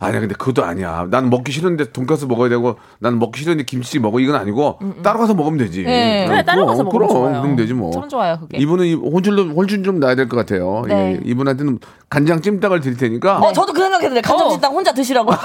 아니야 0.01 0.21
근데 0.21 0.33
그것도 0.35 0.63
아니야. 0.63 1.05
나는 1.09 1.29
먹기 1.29 1.51
싫은데 1.51 1.91
돈가스 1.91 2.23
먹어야 2.25 2.47
되고 2.49 2.77
나는 2.99 3.19
먹기 3.19 3.41
싫은데 3.41 3.63
김치 3.63 3.99
먹어 3.99 4.19
이건 4.21 4.35
아니고 4.35 4.79
따로 5.03 5.19
가서 5.19 5.33
먹으면 5.33 5.57
되지. 5.57 5.83
네. 5.83 6.25
그래 6.27 6.43
따로 6.45 6.65
가서 6.65 6.83
먹으면 6.83 7.07
그럼, 7.07 7.09
좋아요. 7.09 7.41
그럼 7.41 7.55
되지 7.57 7.73
뭐. 7.73 7.91
참 7.91 8.07
좋아요 8.07 8.39
그게. 8.39 8.57
이분은 8.57 8.85
이 8.85 8.93
혼쭐 8.93 9.37
혼쭐 9.37 9.83
좀 9.83 9.99
나야 9.99 10.15
될 10.15 10.29
것 10.29 10.37
같아요. 10.37 10.83
네. 10.87 11.13
예, 11.15 11.19
이분한테는 11.25 11.79
간장 12.09 12.41
찜닭을 12.41 12.79
드릴 12.79 12.95
테니까. 12.97 13.39
어, 13.39 13.51
저도 13.51 13.73
그 13.73 13.81
생각했는데 13.81 14.21
간장 14.21 14.49
찜닭 14.51 14.71
혼자 14.71 14.93
드시라고. 14.93 15.31
어! 15.33 15.35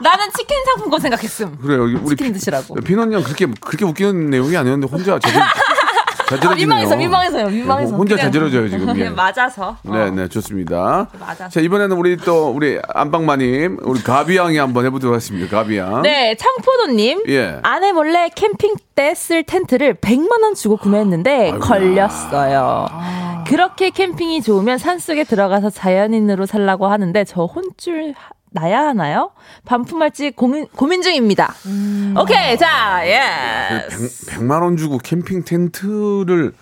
나는 0.00 0.26
치킨 0.36 0.56
상품권 0.64 1.00
생각했음. 1.00 1.56
그래요. 1.58 1.82
우리 2.02 2.16
치킨 2.16 2.32
드시라고. 2.32 2.74
피넛 2.76 3.12
형 3.12 3.22
그렇게 3.22 3.46
그렇게 3.60 3.84
웃기는 3.84 4.30
내용이 4.30 4.56
아니었는데 4.56 4.86
혼자 4.90 5.18
자질 5.18 5.40
자질러지네요. 6.28 6.56
민망해서 6.56 6.96
민망해서요. 6.96 7.48
민망해서. 7.48 7.96
혼자 7.96 8.16
자지러져요 8.16 8.68
지금. 8.68 8.98
예. 9.00 9.08
맞아서. 9.10 9.76
네, 9.82 10.10
네, 10.10 10.28
좋습니다. 10.28 11.08
맞아. 11.18 11.48
자, 11.48 11.60
이번에는 11.60 11.96
우리 11.96 12.16
또, 12.18 12.50
우리 12.50 12.78
안방마님, 12.94 13.78
우리 13.82 14.02
가비양이 14.02 14.56
한번 14.58 14.84
해보도록 14.86 15.14
하겠습니다. 15.14 15.48
가비양. 15.56 16.02
네, 16.02 16.36
창포도님. 16.36 17.22
예. 17.28 17.58
아내 17.62 17.92
몰래 17.92 18.28
캠핑 18.34 18.74
때 18.94 19.14
쓸 19.14 19.42
텐트를 19.44 19.94
100만 19.94 20.42
원 20.42 20.54
주고 20.54 20.76
구매했는데 20.76 21.52
걸렸어요. 21.60 22.86
그렇게 23.46 23.90
캠핑이 23.90 24.42
좋으면 24.42 24.76
산 24.78 24.98
속에 24.98 25.24
들어가서 25.24 25.70
자연인으로 25.70 26.46
살라고 26.46 26.86
하는데 26.88 27.24
저 27.24 27.44
혼쭐 27.44 28.12
하- 28.16 28.30
나야 28.50 28.80
하나요? 28.80 29.30
반품할지 29.64 30.30
고민, 30.30 30.66
고민 30.74 31.02
중입니다. 31.02 31.54
오케이, 32.16 32.56
자, 32.56 33.00
예. 33.04 33.86
100, 34.30 34.42
만 34.44 34.62
원 34.62 34.76
주고 34.76 34.98
캠핑 34.98 35.44
텐트를 35.44 36.52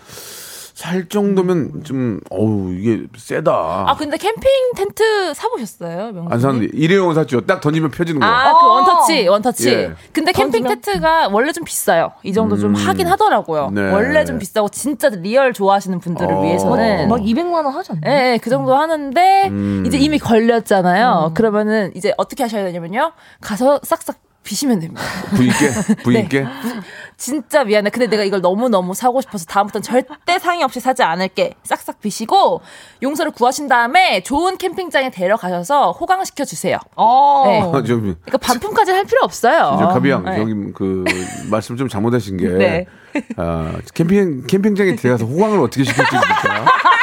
살 0.77 1.09
정도면 1.09 1.85
좀, 1.85 2.21
어우, 2.29 2.71
이게 2.75 3.07
세다. 3.17 3.51
아, 3.51 3.97
근데 3.99 4.19
캠핑 4.19 4.43
텐트 4.77 5.33
사보셨어요? 5.33 6.13
명수님? 6.13 6.31
안 6.31 6.39
사는데, 6.39 6.69
일회용을 6.75 7.15
샀죠. 7.15 7.47
딱 7.47 7.63
던지면 7.63 7.91
펴지는 7.91 8.21
거야. 8.21 8.31
아, 8.31 8.53
그 8.53 8.67
원터치, 8.67 9.27
원터치. 9.27 9.69
예. 9.71 9.95
근데 10.13 10.33
캠핑 10.33 10.65
던지면? 10.65 10.81
텐트가 10.83 11.29
원래 11.29 11.53
좀 11.53 11.65
비싸요. 11.65 12.13
이 12.25 12.35
정도 12.35 12.59
좀 12.59 12.75
하긴 12.75 13.07
하더라고요. 13.07 13.71
네. 13.73 13.91
원래 13.91 14.27
좀 14.27 14.39
비싸고 14.39 14.69
진짜 14.69 15.09
real 15.09 15.55
좋아하시는 15.55 15.99
분들을 15.99 16.31
어. 16.31 16.43
위해서는 16.43 17.09
막 17.09 17.21
200만 17.23 17.55
원 17.55 17.69
하지 17.69 17.93
않나요? 17.93 18.15
예, 18.15 18.33
예, 18.35 18.39
그 18.39 18.51
정도 18.51 18.77
하는데 18.77 19.49
음. 19.49 19.83
이제 19.87 19.97
이미 19.97 20.19
걸렸잖아요. 20.19 21.33
그러면은 21.35 21.91
이제 21.97 22.13
어떻게 22.19 22.43
하셔야 22.43 22.63
되냐면요. 22.65 23.13
가서 23.41 23.81
싹싹 23.83 24.19
비시면 24.43 24.81
됩니다. 24.81 25.03
부인께? 25.35 25.71
부인께? 26.05 26.41
네. 26.43 26.47
진짜 27.17 27.65
미안해. 27.65 27.91
근데 27.91 28.07
내가 28.07 28.25
이걸 28.25 28.41
너무너무 28.41 28.93
사고 28.95 29.21
싶어서 29.21 29.47
다음부터는 29.47 29.83
절대 29.83 30.39
상의 30.39 30.63
없이 30.63 30.81
사지 30.81 31.03
않을게. 31.03 31.55
싹싹 31.65 32.01
비시고 32.01 32.61
용서를 33.03 33.33
구하신 33.33 33.69
다음에 33.69 34.23
좋은 34.23 34.59
캠핑장에 34.59 35.11
데려가셔서 35.11 35.93
호강시켜 35.93 36.45
주세요. 36.45 36.79
어. 36.95 37.45
네. 37.47 37.61
아, 37.61 37.83
좀, 37.83 38.01
그러니까 38.03 38.39
반품까지 38.39 38.93
할 38.93 39.05
필요 39.05 39.21
없어요. 39.23 39.77
저 39.79 39.89
가비 39.89 40.11
양, 40.11 40.25
네. 40.25 40.41
여기 40.41 40.53
그, 40.75 41.05
말씀 41.51 41.77
좀 41.77 41.89
잘못하신 41.89 42.37
게. 42.37 42.49
네. 42.49 42.87
아, 43.37 43.73
캠핑, 43.95 44.47
캠핑장에 44.47 44.97
들어가서 44.97 45.25
호강을 45.25 45.59
어떻게 45.61 45.85
시킬지 45.85 46.15
모르 46.15 46.25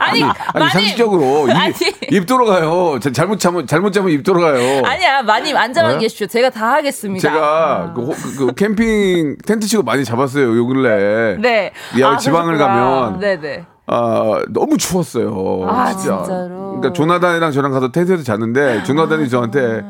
아니, 0.00 0.22
아니, 0.22 0.32
많이- 0.54 0.70
상식적으로 0.70 1.48
입, 1.48 1.56
아니. 1.56 1.72
입 2.10 2.26
돌아가요. 2.26 2.98
자- 3.00 3.12
잘못 3.12 3.38
잡으면 3.38 3.66
잘못 3.66 3.92
잡으면 3.92 4.14
입 4.14 4.22
돌아가요. 4.24 4.82
아니야, 4.84 5.22
많이 5.22 5.52
안전하게 5.54 5.94
네? 5.94 6.00
계십시오. 6.00 6.26
제가 6.26 6.50
다 6.50 6.72
하겠습니다. 6.74 7.20
제가 7.28 7.92
그, 7.94 8.02
호- 8.02 8.12
그- 8.12 8.46
그 8.46 8.54
캠핑 8.54 9.36
텐트 9.46 9.66
치고 9.66 9.82
많이 9.82 10.04
잡았어요. 10.04 10.56
요 10.56 10.66
근래. 10.66 11.36
네. 11.40 11.72
야, 12.00 12.10
아, 12.10 12.16
지방을 12.16 12.54
그러셨구나. 12.56 12.80
가면 12.90 13.20
네네. 13.20 13.64
아, 13.88 14.40
너무 14.48 14.76
추웠어요. 14.78 15.64
아, 15.68 15.92
진짜. 15.92 16.16
진짜로? 16.24 16.66
그러니까 16.80 16.92
조나단이랑 16.92 17.52
저랑 17.52 17.70
가서 17.72 17.92
텐트에서 17.92 18.22
잤는데 18.24 18.82
조나단이 18.82 19.28
저한테 19.28 19.84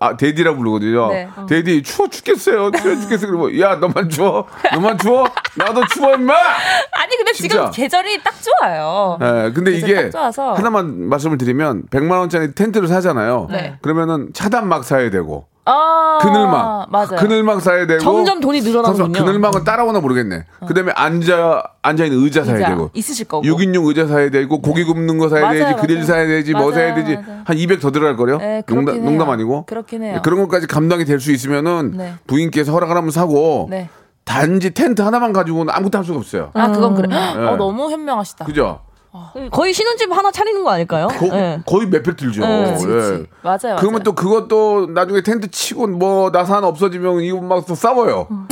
아, 0.00 0.16
데디라고 0.16 0.58
부르거든요. 0.58 1.08
네. 1.12 1.28
어. 1.34 1.46
데디 1.46 1.82
추워 1.82 2.08
죽겠어요. 2.08 2.70
추워 2.72 2.94
죽겠어. 3.00 3.26
그리고 3.26 3.58
야, 3.60 3.76
너만 3.76 4.08
추워. 4.08 4.46
너만 4.72 4.98
추워? 4.98 5.26
나도 5.56 5.82
추워 5.86 6.14
임마. 6.14 6.34
아니, 6.34 7.16
근데 7.16 7.32
진짜. 7.32 7.54
지금 7.56 7.70
계절이 7.70 8.22
딱 8.22 8.34
좋아요. 8.42 9.18
예, 9.22 9.52
근데 9.52 9.72
이게. 9.72 10.10
하나만 10.36 11.08
말씀을 11.08 11.38
드리면 11.38 11.84
100만 11.90 12.18
원짜리 12.18 12.54
텐트를 12.54 12.86
사잖아요. 12.88 13.48
네. 13.50 13.78
그러면은 13.80 14.30
차단 14.34 14.68
막 14.68 14.84
사야 14.84 15.08
되고 15.10 15.46
아, 15.64 16.18
그늘막, 16.22 16.90
맞아요. 16.90 17.16
그늘막 17.18 17.60
사야 17.60 17.86
되고 17.86 18.00
점점 18.00 18.40
돈이 18.40 18.62
늘어나는군요. 18.62 19.04
점점 19.04 19.26
그늘막은 19.26 19.62
따라오나 19.62 20.00
모르겠네. 20.00 20.44
그다음에 20.66 20.90
앉아 20.96 21.62
앉아 21.82 22.04
있는 22.04 22.22
의자 22.24 22.42
사야 22.42 22.56
의자 22.56 22.68
되고 22.70 22.90
있으실 22.94 23.28
거고. 23.28 23.44
6인용 23.46 23.86
의자 23.86 24.06
사야 24.08 24.28
되고 24.30 24.60
고기 24.60 24.82
굽는 24.82 25.18
거 25.18 25.28
사야 25.28 25.42
맞아요, 25.42 25.58
되지 25.66 25.74
그릴 25.80 25.96
맞아요. 25.98 26.06
사야 26.06 26.26
되지 26.26 26.52
뭐 26.52 26.62
맞아요, 26.62 26.72
사야 26.74 26.94
되지. 26.96 27.18
한 27.44 27.56
200 27.56 27.80
더 27.80 27.92
들어갈 27.92 28.16
거요. 28.16 28.38
네, 28.38 28.62
농담, 28.66 28.96
해요. 28.96 29.04
농담 29.04 29.30
아니고 29.30 29.66
그렇긴 29.66 30.02
해요. 30.02 30.20
그런 30.24 30.40
것까지 30.40 30.66
감당이 30.66 31.04
될 31.04 31.20
수 31.20 31.30
있으면은 31.30 31.92
네. 31.96 32.14
부인께서 32.26 32.72
허락을 32.72 32.96
하면 32.96 33.10
사고 33.12 33.68
네. 33.70 33.88
단지 34.24 34.70
텐트 34.74 35.02
하나만 35.02 35.32
가지고는 35.32 35.72
아무것도 35.72 35.98
할 35.98 36.04
수가 36.04 36.18
없어요. 36.18 36.50
아, 36.54 36.72
그건 36.72 36.94
그래. 36.96 37.06
네. 37.14 37.46
어, 37.46 37.56
너무 37.56 37.88
현명하시다. 37.90 38.44
그죠? 38.46 38.80
거의 39.50 39.72
신혼집 39.74 40.10
하나 40.10 40.30
차리는 40.30 40.64
거 40.64 40.70
아닐까요? 40.70 41.08
거, 41.08 41.26
네. 41.26 41.60
거의 41.66 41.86
몇배 41.86 42.16
들죠. 42.16 42.40
네. 42.46 42.72
그치, 42.72 42.84
예. 42.84 42.88
그치. 42.88 43.26
맞아요, 43.42 43.58
맞아요. 43.62 43.76
그러면 43.78 44.02
또 44.02 44.14
그것도 44.14 44.86
나중에 44.94 45.22
텐트 45.22 45.50
치고 45.50 45.86
뭐 45.88 46.30
나산 46.30 46.64
없어지면 46.64 47.20
이거 47.20 47.40
막 47.40 47.66
또 47.66 47.74
싸워요. 47.74 48.26
음. 48.30 48.48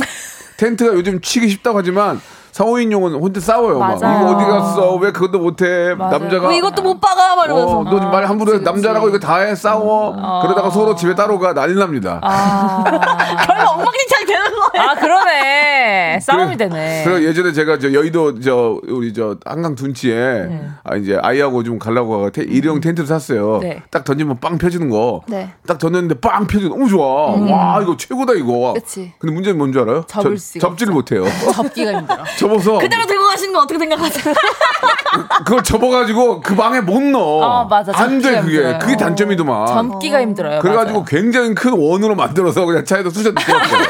텐트가 0.57 0.93
요즘 0.93 1.19
치기 1.21 1.49
쉽다고 1.49 1.79
하지만 1.79 2.21
4, 2.51 2.65
5인용은 2.65 3.19
혼자 3.21 3.39
싸워요. 3.39 3.79
막 3.79 3.99
맞아요. 4.01 4.21
이거 4.29 4.35
어디 4.35 4.45
갔어? 4.45 4.95
왜 4.95 5.11
그것도 5.11 5.39
못해? 5.39 5.95
맞아요. 5.95 6.19
남자가 6.19 6.47
왜 6.49 6.57
이것도 6.57 6.81
못 6.81 6.99
박아? 6.99 7.35
막 7.35 7.45
이러면서. 7.45 7.79
어, 7.79 7.83
너말 7.83 8.25
함부로 8.25 8.55
해. 8.55 8.59
남자라고 8.59 9.07
이거 9.09 9.19
다 9.19 9.37
해 9.41 9.55
싸워. 9.55 10.11
음. 10.11 10.21
그러다가 10.43 10.69
서로 10.69 10.95
집에 10.95 11.15
따로 11.15 11.39
가 11.39 11.53
난리 11.53 11.75
납니다. 11.75 12.19
결국 13.47 13.71
엉망진창이 13.71 14.25
되는 14.25 14.43
거예요. 14.51 14.89
아, 14.89 14.95
그러네. 14.95 16.19
싸움이 16.21 16.57
되네. 16.57 17.03
그리고 17.05 17.23
예전에 17.23 17.53
제가 17.53 17.79
저 17.79 17.93
여의도 17.93 18.39
저 18.41 18.79
우리 18.89 19.13
저 19.13 19.37
한강 19.45 19.75
둔치에 19.75 20.49
아 20.83 20.95
이제 20.97 21.17
아이하고 21.21 21.63
좀 21.63 21.79
가려고 21.79 22.15
하고 22.15 22.29
테- 22.31 22.43
일회용 22.43 22.81
텐트를 22.81 23.07
샀어요. 23.07 23.59
네. 23.61 23.81
딱 23.89 24.03
던지면 24.03 24.39
빵 24.39 24.57
펴지는 24.57 24.89
거. 24.89 25.21
네. 25.27 25.49
딱 25.65 25.77
던졌는데 25.77 26.19
빵 26.19 26.45
펴지 26.47 26.67
너무 26.69 26.87
좋아. 26.89 27.31
와 27.31 27.79
이거 27.81 27.95
최고다 27.97 28.33
이거. 28.33 28.73
그치. 28.73 29.13
근데 29.19 29.33
문제는 29.33 29.57
뭔 29.57 29.71
줄 29.71 29.81
알아요? 29.83 30.03
접을 30.07 30.35
접- 30.35 30.41
수가 30.41 30.59
접지를 30.67 30.93
못해요. 30.93 31.23
접기가 31.55 31.91
힘들어. 31.93 32.23
접어서 32.41 32.77
그대로 32.79 33.05
들고 33.05 33.25
가시는 33.27 33.53
거 33.53 33.59
어떻게 33.61 33.77
생각하세요? 33.79 34.33
그걸 35.45 35.63
접어가지고 35.63 36.41
그 36.41 36.55
방에 36.55 36.81
못 36.81 37.01
넣어. 37.01 37.43
아, 37.43 37.63
맞아. 37.65 37.91
안돼 37.95 38.21
접기가 38.21 38.41
그게. 38.41 38.55
힘들어요. 38.57 38.79
그게 38.79 38.97
단점이더만. 38.97 39.67
접기가 39.67 40.21
힘들어요. 40.21 40.59
그래가지고 40.61 40.99
맞아요. 41.01 41.05
굉장히 41.05 41.53
큰 41.53 41.73
원으로 41.73 42.15
만들어서 42.15 42.65
그냥 42.65 42.83
차에다 42.85 43.09
쑤셔 43.09 43.31
넣었어요. 43.35 43.83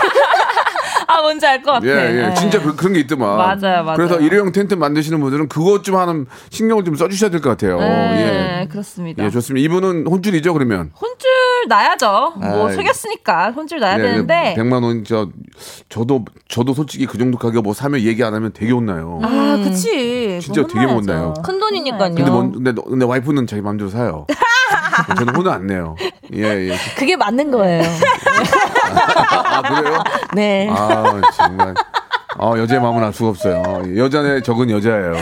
아, 1.11 1.21
뭔지 1.21 1.45
알 1.45 1.61
것 1.61 1.73
같아. 1.73 1.85
예, 1.87 1.91
예. 1.91 2.27
네. 2.27 2.33
진짜 2.35 2.61
그, 2.61 2.75
런게 2.83 3.01
있더만. 3.01 3.37
맞아요, 3.37 3.83
맞아요. 3.83 3.97
그래서 3.97 4.19
일회용 4.19 4.51
텐트 4.51 4.73
만드시는 4.75 5.19
분들은 5.19 5.49
그것 5.49 5.83
좀 5.83 5.95
하는 5.97 6.25
신경을 6.49 6.83
좀 6.85 6.95
써주셔야 6.95 7.29
될 7.29 7.41
것 7.41 7.49
같아요. 7.49 7.79
네, 7.79 8.61
예. 8.63 8.67
그렇습니다. 8.67 9.23
예, 9.25 9.29
좋습니다. 9.29 9.63
이분은 9.65 10.07
혼줄이죠, 10.07 10.53
그러면? 10.53 10.91
혼줄 10.99 11.29
나야죠. 11.67 12.33
뭐 12.37 12.67
아이. 12.69 12.75
속였으니까 12.75 13.51
혼줄 13.51 13.79
나야 13.79 13.97
예, 13.99 14.01
되는데. 14.01 14.55
100만 14.57 14.83
원, 14.83 15.03
저, 15.03 15.27
저도, 15.89 16.25
저도 16.47 16.73
솔직히 16.73 17.05
그 17.05 17.17
정도 17.17 17.37
가격 17.37 17.63
뭐 17.63 17.73
사면 17.73 18.01
얘기 18.01 18.23
안 18.23 18.33
하면 18.33 18.51
되게 18.53 18.71
혼나요. 18.71 19.19
아, 19.23 19.59
그치. 19.63 20.39
진짜 20.41 20.65
되게. 20.67 20.85
혼나요. 20.85 21.33
큰 21.43 21.59
돈이니까요. 21.59 22.15
근데, 22.15 22.29
뭔, 22.31 22.51
근데, 22.51 22.71
너- 22.73 22.83
근데 22.83 23.05
와이프는 23.05 23.47
자기 23.47 23.61
마음대로 23.61 23.89
사요. 23.89 24.25
저는 25.17 25.35
혼을 25.35 25.51
안 25.51 25.67
내요. 25.67 25.95
예, 26.33 26.69
예. 26.69 26.75
그게 26.97 27.15
맞는 27.15 27.51
거예요. 27.51 27.81
아, 29.51 29.61
그래요? 29.61 30.03
네. 30.35 30.69
아, 30.71 31.21
정말. 31.35 31.73
아, 32.37 32.53
여자의 32.57 32.81
마음은 32.81 33.03
알 33.03 33.13
수가 33.13 33.29
없어요. 33.29 33.83
여자의 33.97 34.41
적은 34.41 34.69
여자예요. 34.69 35.15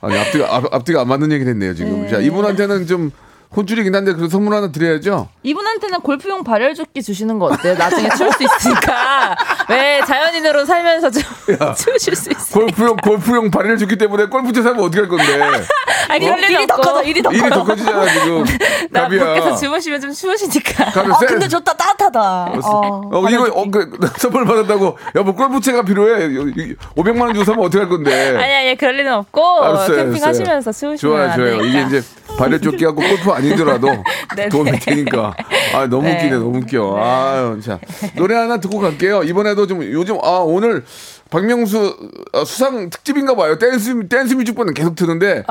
아니, 0.00 0.18
앞뒤가, 0.18 0.54
앞, 0.54 0.74
앞뒤가 0.74 1.00
안 1.00 1.08
맞는 1.08 1.32
얘기 1.32 1.44
됐네요, 1.44 1.74
지금. 1.74 2.08
자, 2.08 2.18
이분한테는 2.18 2.86
좀 2.86 3.10
혼줄이긴 3.56 3.94
한데, 3.94 4.12
그 4.14 4.28
선물 4.28 4.54
하나 4.54 4.70
드려야죠? 4.70 5.28
이분한테는 5.42 6.00
골프용 6.00 6.42
발열조끼 6.44 7.02
주시는 7.02 7.38
거 7.38 7.46
어때요? 7.46 7.74
나중에 7.74 8.08
추울 8.16 8.30
수 8.32 8.42
있으니까. 8.42 9.36
왜 9.70 10.00
자연인으로 10.06 10.64
살면서 10.64 11.10
좀 11.10 11.22
추우실 11.76 12.16
수 12.16 12.30
있어요. 12.30 12.52
골프용, 12.66 12.96
골프용 12.96 13.50
줬기 13.78 13.96
때문에 13.96 14.26
골프채 14.26 14.62
사면 14.62 14.80
어떻게 14.84 15.00
할 15.00 15.08
건데. 15.08 15.24
아니, 16.08 16.26
그럴 16.26 16.38
리는 16.40 16.50
일이 16.50 16.66
더 16.66 16.74
없고. 16.74 16.82
커져, 16.82 17.02
일이 17.04 17.22
더 17.22 17.32
일이. 17.32 17.48
더 17.48 17.64
커지잖아, 17.64 18.06
지금. 18.12 18.44
나. 18.90 19.08
밖에서 19.08 19.56
주무시면 19.56 20.00
좀 20.00 20.12
추우시니까. 20.12 20.84
아, 20.88 21.18
쎄. 21.20 21.26
근데 21.26 21.48
좋다. 21.48 21.72
따뜻하다. 21.74 22.20
어. 22.62 23.00
어, 23.12 23.28
이거, 23.30 23.44
어, 23.52 23.70
그, 23.70 23.90
선물 24.18 24.44
받았다고. 24.44 24.98
여보, 25.14 25.34
골프채가 25.34 25.82
필요해. 25.82 26.28
500만 26.28 27.20
원 27.22 27.32
주고 27.32 27.44
사면 27.44 27.60
어떻게 27.64 27.78
할 27.78 27.88
건데. 27.88 28.36
아니, 28.36 28.52
아니, 28.54 28.76
그럴 28.76 28.96
리는 28.96 29.12
없고. 29.12 29.64
알았어요, 29.64 29.96
캠핑 29.96 30.22
알았어요. 30.22 30.28
하시면서 30.28 30.72
추우시면. 30.72 30.98
좋아요, 30.98 31.30
안 31.30 31.36
좋아요. 31.38 31.62
이게 31.62 31.82
이제 31.82 32.02
발을 32.38 32.60
쫓기 32.60 32.84
하고 32.84 33.00
골프 33.00 33.30
아니더라도. 33.30 33.88
도움이 34.50 34.78
되니까. 34.80 35.34
아, 35.74 35.86
너무 35.86 36.02
네. 36.04 36.14
웃기네, 36.16 36.30
너무 36.32 36.58
웃겨. 36.58 36.96
아유, 37.00 37.60
자. 37.64 37.78
노래 38.16 38.34
하나 38.34 38.58
듣고 38.58 38.78
갈게요. 38.80 39.22
이번에도 39.22 39.66
좀 39.66 39.82
요즘, 39.82 40.16
아, 40.22 40.38
오늘 40.38 40.84
박명수 41.30 41.96
어, 42.32 42.44
수상 42.44 42.90
특집인가 42.90 43.34
봐요. 43.34 43.58
댄스, 43.58 44.08
댄스 44.08 44.34
뮤직만 44.34 44.74
계속 44.74 44.94
트는데. 44.96 45.44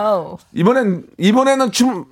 이번엔, 0.53 1.03
이번에는 1.17 1.71
춤, 1.71 2.05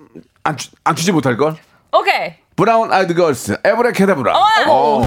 안, 0.44 0.58
추- 0.58 0.72
안 0.84 0.96
추지 0.96 1.12
못할걸? 1.12 1.56
오케이. 1.94 2.34
브라운 2.56 2.92
아이드 2.92 3.14
걸스, 3.14 3.58
에브라케다브라. 3.64 4.34
어. 4.70 5.02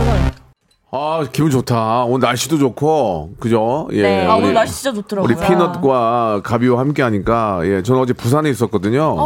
아, 0.97 1.25
기분 1.33 1.51
좋다. 1.51 2.05
오늘 2.05 2.21
날씨도 2.29 2.57
좋고, 2.59 3.35
그죠? 3.41 3.89
예. 3.91 4.03
네. 4.03 4.27
아, 4.29 4.35
우리- 4.37 4.45
오늘 4.45 4.55
날씨 4.55 4.75
진짜 4.83 4.95
좋더라고요. 4.95 5.37
우리 5.37 5.45
피넛과 5.47 6.41
가비와 6.45 6.79
함께 6.79 7.03
하니까 7.03 7.63
예 7.65 7.83
저는 7.83 8.01
어제 8.01 8.13
부산에 8.13 8.49
있었거든요. 8.51 9.17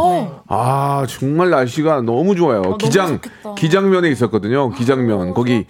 아 0.47 1.05
정말 1.07 1.51
날씨가 1.51 2.01
너무 2.01 2.35
좋아요. 2.35 2.75
기장 2.77 3.19
기장면에 3.55 4.09
있었거든요. 4.09 4.71
기장면 4.71 5.35
거기 5.35 5.67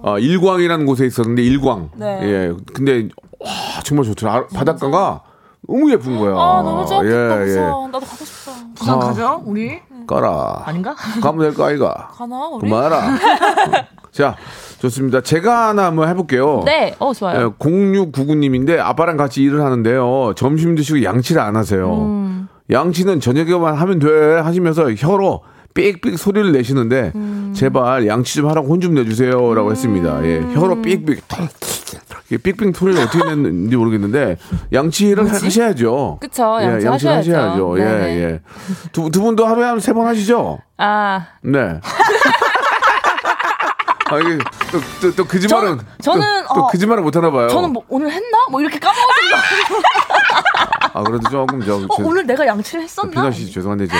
어, 0.00 0.18
일광이라는 0.18 0.86
곳에 0.86 1.04
있었는데 1.04 1.42
일광. 1.42 1.90
네. 1.96 2.20
예 2.22 2.52
근데 2.72 3.08
와 3.38 3.50
정말 3.84 4.06
좋더라. 4.06 4.32
아, 4.34 4.46
바닷가가 4.54 5.20
너무 5.68 5.92
예쁜 5.92 6.18
거야. 6.18 6.32
아, 6.34 6.62
너무 6.62 6.86
좋았겠다. 6.86 7.36
예, 7.38 7.42
예. 7.42 7.44
부산. 7.46 7.62
나도 7.92 8.00
가고 8.00 8.24
싶다. 8.24 8.52
부산 8.74 8.98
가죠? 9.00 9.42
우리? 9.44 9.78
가라. 10.06 10.62
아닌가? 10.64 10.94
가면 11.20 11.40
될 11.42 11.54
거 11.54 11.64
아이가. 11.66 12.08
가나, 12.14 12.48
우리? 12.48 12.68
그만하라. 12.70 13.02
자 14.12 14.36
좋습니다. 14.82 15.20
제가 15.20 15.68
하나 15.68 15.84
한번 15.86 16.08
해볼게요. 16.08 16.62
네. 16.66 16.94
어, 16.98 17.12
좋아요. 17.14 17.54
0699님인데 17.60 18.78
아빠랑 18.80 19.16
같이 19.16 19.40
일을 19.42 19.62
하는데요. 19.62 20.32
점심 20.36 20.74
드시고 20.74 21.04
양치를 21.04 21.40
안 21.40 21.54
하세요. 21.54 21.88
음. 21.94 22.48
양치는 22.70 23.20
저녁에만 23.20 23.74
하면 23.74 23.98
돼 24.00 24.08
하시면서 24.40 24.92
혀로 24.94 25.42
삑삑 25.74 26.18
소리를 26.18 26.50
내시는데 26.52 27.12
음. 27.14 27.52
제발 27.54 28.06
양치 28.08 28.34
좀 28.34 28.48
하라고 28.50 28.68
혼 28.68 28.80
좀 28.80 28.94
내주세요라고 28.94 29.70
했습니다. 29.70 30.24
예, 30.24 30.40
혀로 30.52 30.82
삑삑 30.82 31.22
이게 32.26 32.38
삑삑 32.38 32.74
소리를 32.76 33.00
어떻게 33.02 33.24
냈는지 33.24 33.76
모르겠는데 33.76 34.36
양치를 34.72 35.30
하- 35.30 35.34
하셔야죠. 35.34 36.18
예, 36.62 36.64
양치 36.66 36.86
양치를 36.86 37.12
하셔야죠. 37.16 37.32
하셔야죠. 37.32 37.78
예, 37.78 37.84
네네. 37.84 38.20
예. 38.22 38.40
두, 38.92 39.10
두 39.10 39.22
분도 39.22 39.46
하루에 39.46 39.64
한 39.64 39.78
세 39.78 39.92
번 39.94 40.06
하시죠? 40.08 40.58
아, 40.78 41.26
네. 41.42 41.78
아, 44.14 44.18
이게 44.18 44.38
또, 44.70 44.80
또, 45.00 45.14
또 45.16 45.24
거짓말은. 45.24 45.78
저- 46.02 46.12
저는, 46.12 46.42
또, 46.48 46.54
또 46.54 46.60
어, 46.62 46.66
거짓말을 46.68 47.02
못 47.02 47.16
하나 47.16 47.30
봐요. 47.30 47.48
저는 47.48 47.70
뭐 47.72 47.82
오늘 47.88 48.10
했나? 48.10 48.38
뭐 48.50 48.60
이렇게 48.60 48.78
까먹어서 48.78 49.06
아, 50.94 51.02
그래도 51.02 51.28
조금 51.30 51.64
저. 51.64 51.76
어, 51.76 51.86
저- 51.96 52.02
오늘 52.04 52.26
내가 52.26 52.46
양치를 52.46 52.82
했었나? 52.84 53.10
피너 53.10 53.30
씨 53.30 53.50
죄송한데 53.50 53.86
저 53.88 53.94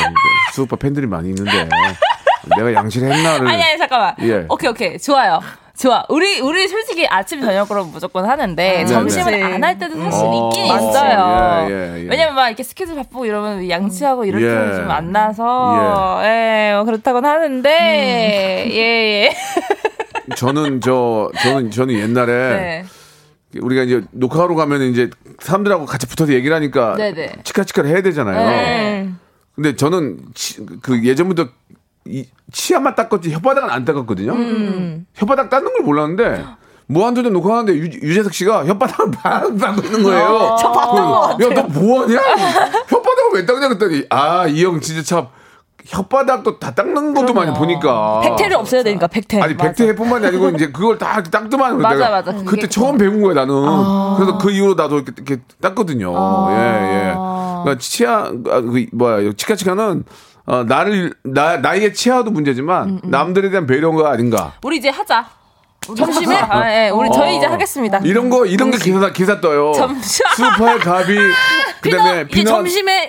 수오빠 0.55 0.77
팬들이 0.77 1.07
많이 1.07 1.29
있는데 1.31 1.68
내가 2.57 2.75
양치를 2.75 3.11
했나를 3.12 3.48
아니, 3.48 3.62
아니, 3.62 3.79
잠깐만. 3.79 4.14
예. 4.20 4.46
오케이, 4.48 4.68
오케이. 4.70 4.98
좋아요. 4.98 5.40
좋아. 5.79 6.05
우리, 6.11 6.38
우리 6.40 6.68
솔직히 6.68 7.07
아침, 7.09 7.40
저녁으로 7.40 7.87
무조건 7.87 8.29
하는데, 8.29 8.85
아, 8.85 9.05
네네. 9.05 9.42
안할 9.55 9.79
때도 9.79 9.96
사실 10.05 10.27
어, 10.27 10.51
있긴 10.51 10.70
어, 10.70 10.77
있어요. 10.77 11.66
예, 11.70 11.72
예, 11.96 12.05
예. 12.05 12.09
왜냐면 12.11 12.35
막 12.35 12.46
이렇게 12.48 12.62
스케줄 12.62 12.94
바쁘고 12.94 13.25
이러면 13.25 13.68
양치하고 13.70 14.27
이럴 14.27 14.42
예. 14.42 14.48
때는 14.48 14.77
좀 14.77 14.90
안 14.90 15.12
나서, 15.12 16.20
예, 16.25 16.72
뭐 16.75 16.85
그렇다곤 16.85 17.25
하는데, 17.25 17.70
예, 18.70 18.77
예. 19.25 19.37
저는 20.37 20.80
저 20.80 21.30
저는 21.42 21.70
저는 21.70 21.94
옛날에 21.98 22.32
네. 22.32 23.61
우리가 23.61 23.82
이제 23.82 24.02
녹화하러 24.12 24.54
가면 24.54 24.82
이제 24.82 25.11
사람들하고 25.40 25.85
같이 25.87 26.06
붙어서 26.06 26.32
얘기를 26.32 26.54
하니까 26.56 26.96
네네. 26.96 27.32
치카치카를 27.44 27.90
해야 27.90 28.02
되잖아요. 28.02 28.46
네. 28.50 29.11
근데 29.54 29.76
저는 29.76 30.18
치- 30.35 30.64
그 30.80 31.04
예전부터 31.04 31.48
이 32.06 32.26
치아만 32.50 32.94
닦았지 32.94 33.30
혓바닥은 33.30 33.68
안 33.68 33.85
닦았거든요. 33.85 34.32
음. 34.32 35.06
혓바닥 35.16 35.50
닦는 35.50 35.72
걸 35.72 35.82
몰랐는데 35.85 36.44
무한도전 36.87 37.32
녹화하는데 37.32 37.78
유, 37.78 37.85
유재석 37.85 38.32
씨가 38.35 38.64
혓바닥을 38.64 39.22
막 39.22 39.58
닦고 39.58 39.82
있는 39.87 40.02
거예요. 40.02 40.56
저 40.58 40.72
봤던 40.72 41.06
것 41.06 41.20
같아요. 41.20 41.50
야, 41.50 41.54
너 41.54 41.62
뭐하냐? 41.80 42.20
혓바닥을 42.88 43.35
왜 43.35 43.46
닦냐 43.46 43.68
그랬더니 43.68 44.04
아, 44.11 44.46
이 44.48 44.64
형 44.64 44.80
진짜 44.80 45.02
참 45.02 45.28
혓바닥도 45.88 46.59
다 46.59 46.75
닦는 46.75 47.14
것도 47.14 47.33
많이 47.35 47.53
보니까. 47.53 48.21
백태를 48.21 48.57
없애야 48.57 48.83
되니까 48.83 49.07
백태. 49.07 49.40
아니 49.40 49.57
백태뿐만이 49.57 50.27
아니고 50.27 50.51
이제 50.51 50.71
그걸 50.71 50.99
다 50.99 51.23
닦더만 51.23 51.79
맞아, 51.79 51.95
내가. 51.97 52.11
맞아. 52.11 52.33
그때 52.45 52.68
처음 52.68 52.99
배운 52.99 53.21
거야 53.23 53.35
나는. 53.35 53.55
그래서 54.16 54.38
그 54.38 54.51
이후로 54.51 54.75
나도 54.75 54.97
이렇게, 55.01 55.12
이렇게 55.16 55.42
닦거든요. 55.61 56.12
예예. 56.51 57.14
그러니까 57.62 57.79
치아 57.79 58.27
아, 58.27 58.61
그 58.61 58.87
뭐야 58.92 59.33
치카치카는 59.37 60.05
어, 60.47 60.64
나를 60.64 61.14
나 61.23 61.59
나의 61.59 61.95
치아도 61.95 62.31
문제지만 62.31 63.01
남들에 63.05 63.51
대한 63.51 63.66
배려가 63.66 64.11
아닌가. 64.11 64.55
우리 64.62 64.79
이제 64.79 64.88
하자. 64.88 65.27
점심에? 65.97 66.37
아, 66.37 66.71
예. 66.87 66.88
우리 66.90 67.09
저희 67.12 67.37
이제 67.37 67.47
하겠습니다. 67.47 67.99
이런 68.05 68.31
거 68.31 68.47
이런 68.47 68.71
게 68.71 68.79
기사 68.79 69.11
기사 69.12 69.40
떠요 69.40 69.73
점심. 69.73 70.25
수파의 70.37 70.79
가비 70.79 71.16
그다음에 71.83 72.27
피넛, 72.29 72.66
이제 72.66 73.09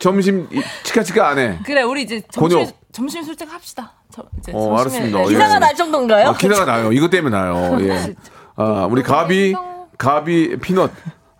점심 0.00 0.48
이- 0.52 0.62
치카치카 0.84 1.28
안 1.28 1.38
해 1.38 1.58
그래, 1.64 1.82
우리 1.82 2.02
이제 2.02 2.22
점심 2.30 2.58
곤욕. 2.58 2.78
점심 2.92 3.22
술책 3.22 3.52
합시다. 3.52 3.92
저, 4.10 4.22
이제 4.38 4.52
어, 4.54 4.58
점심에- 4.58 4.80
알았습니다. 4.80 5.18
네. 5.18 5.24
예. 5.24 5.28
기사가 5.28 5.58
날 5.58 5.74
정도인가요? 5.74 6.28
어, 6.30 6.32
기사가 6.34 6.64
나요. 6.64 6.92
이것 6.92 7.10
때문에 7.10 7.36
나요. 7.36 7.76
예. 7.80 8.14
아, 8.56 8.86
우리 8.90 9.02
가비, 9.02 9.54
가비 9.98 10.56
피넛. 10.60 10.90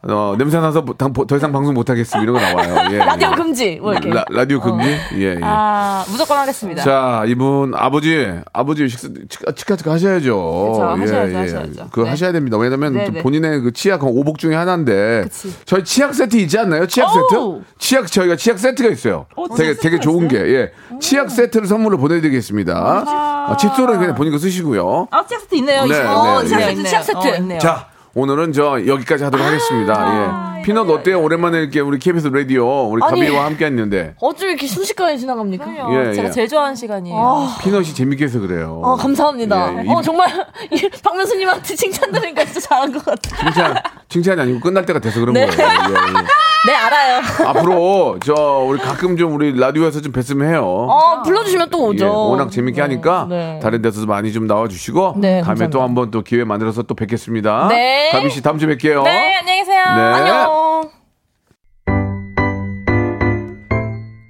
어, 0.08 0.34
냄새 0.36 0.58
나서 0.58 0.84
당- 0.98 1.12
더 1.12 1.36
이상 1.36 1.52
방송 1.52 1.74
못 1.74 1.88
하겠습니다. 1.88 2.20
이런 2.20 2.34
거 2.34 2.40
나와요. 2.40 2.88
예. 2.92 2.98
라디오 2.98 3.30
예. 3.30 3.34
금지. 3.36 3.78
뭐 3.80 3.92
이렇게. 3.92 4.10
라, 4.10 4.24
라디오 4.30 4.58
금지? 4.60 4.88
예, 5.14 5.36
예. 5.36 5.40
아, 5.42 6.04
무조건 6.08 6.38
하겠습니다. 6.38 6.82
자, 6.82 7.22
이분 7.28 7.72
아버지, 7.76 8.26
아버지 8.52 8.88
식사 8.88 9.06
치카 9.54 9.76
치카 9.76 9.92
하셔야죠. 9.92 10.70
그쵸, 10.72 10.82
하셔야죠, 10.82 11.38
하셔야죠. 11.38 11.88
그거 11.92 12.02
네. 12.02 12.10
하셔야 12.10 12.32
됩니다. 12.32 12.56
왜냐면 12.56 12.94
네, 12.94 13.08
네. 13.10 13.22
본인의 13.22 13.60
그 13.60 13.72
치약 13.72 14.02
오복 14.02 14.38
중에 14.38 14.56
하나인데 14.56 15.20
그치. 15.22 15.54
저희 15.66 15.84
치약 15.84 16.14
세트 16.14 16.36
있지 16.36 16.58
않나요? 16.58 16.86
치약 16.88 17.08
오! 17.08 17.12
세트? 17.12 17.64
치약 17.78 18.06
저희가 18.10 18.34
치약 18.34 18.58
세트가 18.58 18.88
있어요. 18.90 19.26
되게 19.56 19.74
되게 19.74 20.00
좋은 20.00 20.26
게 20.26 20.36
예. 20.38 20.72
치약 21.00 21.30
세트를 21.30 21.68
선물로 21.68 21.98
보내 21.98 22.20
드리겠습니다. 22.20 23.04
아, 23.06 23.56
칫솔은 23.56 24.00
그냥 24.00 24.16
본인 24.16 24.32
거 24.32 24.38
쓰시고요. 24.38 25.06
아, 25.12 25.24
치약 25.28 25.42
세트 25.42 25.54
있네요. 25.56 25.84
네, 25.84 26.02
어, 26.02 26.40
네, 26.42 26.48
치약 26.48 26.58
네. 26.58 26.66
세트. 26.74 26.88
치약 26.88 27.04
세트. 27.04 27.18
어, 27.18 27.34
있네요. 27.36 27.58
자, 27.60 27.86
오늘은 28.14 28.52
저 28.52 28.86
여기까지 28.86 29.24
하도록 29.24 29.44
하겠습니다. 29.46 30.58
예. 30.58 30.62
피넛 30.64 30.88
어때요? 30.90 31.20
오랜만에 31.22 31.58
이렇게 31.60 31.80
우리 31.80 31.98
KBS 31.98 32.28
라디오 32.28 32.84
우리 32.88 33.02
아니. 33.02 33.20
가비와 33.22 33.46
함께 33.46 33.64
했는데 33.64 34.14
어쩜 34.20 34.48
이렇게 34.50 34.66
순식간에 34.66 35.16
지나갑니까? 35.16 35.64
예, 36.08 36.12
제가 36.12 36.28
예. 36.28 36.30
제일 36.30 36.46
좋아하는 36.46 36.76
시간이에요. 36.76 37.48
피넛이 37.62 37.86
재밌게 37.94 38.24
해서 38.24 38.38
그래요. 38.38 38.80
어, 38.84 38.94
감사합니다. 38.96 39.78
예, 39.82 39.86
이- 39.86 39.88
어, 39.88 40.02
정말, 40.02 40.28
이 40.70 40.88
박명수님한테 41.02 41.74
칭찬 41.74 42.12
들으니까 42.12 42.44
진짜 42.44 42.60
잘한 42.60 42.92
것 42.92 43.04
같아요. 43.04 43.50
칭찬 43.50 43.76
칭찬이 44.10 44.40
아니고 44.42 44.60
끝날 44.60 44.84
때가 44.84 44.98
돼서 45.00 45.18
그런 45.18 45.32
네. 45.32 45.46
거예요. 45.46 45.68
예, 45.70 45.74
예. 45.74 46.22
네, 46.64 46.74
알아요. 46.76 47.20
앞으로 47.48 48.18
저 48.24 48.34
우리 48.68 48.78
가끔 48.78 49.16
좀 49.16 49.34
우리 49.34 49.58
라디오에서 49.58 50.00
좀 50.00 50.12
뵀으면 50.12 50.48
해요. 50.48 50.64
어, 50.64 51.22
불러주시면 51.22 51.70
또 51.70 51.86
오죠. 51.86 52.04
예, 52.04 52.08
워낙 52.08 52.52
재밌게 52.52 52.80
하니까 52.82 53.26
네. 53.28 53.58
다른 53.60 53.82
데서도 53.82 54.06
많이 54.06 54.32
좀 54.32 54.46
나와주시고 54.46 55.14
네, 55.16 55.40
다음에 55.40 55.42
감사합니다. 55.42 55.70
또 55.70 55.82
한번 55.82 56.10
또 56.12 56.22
기회 56.22 56.44
만들어서 56.44 56.82
또 56.82 56.94
뵙겠습니다. 56.94 57.66
네. 57.68 58.01
가비 58.10 58.30
씨 58.30 58.42
다음 58.42 58.58
주에 58.58 58.68
뵐게요. 58.74 59.04
네, 59.04 59.36
안녕히 59.38 59.60
계세요. 59.60 59.84
네. 59.94 60.00
안녕. 60.00 60.90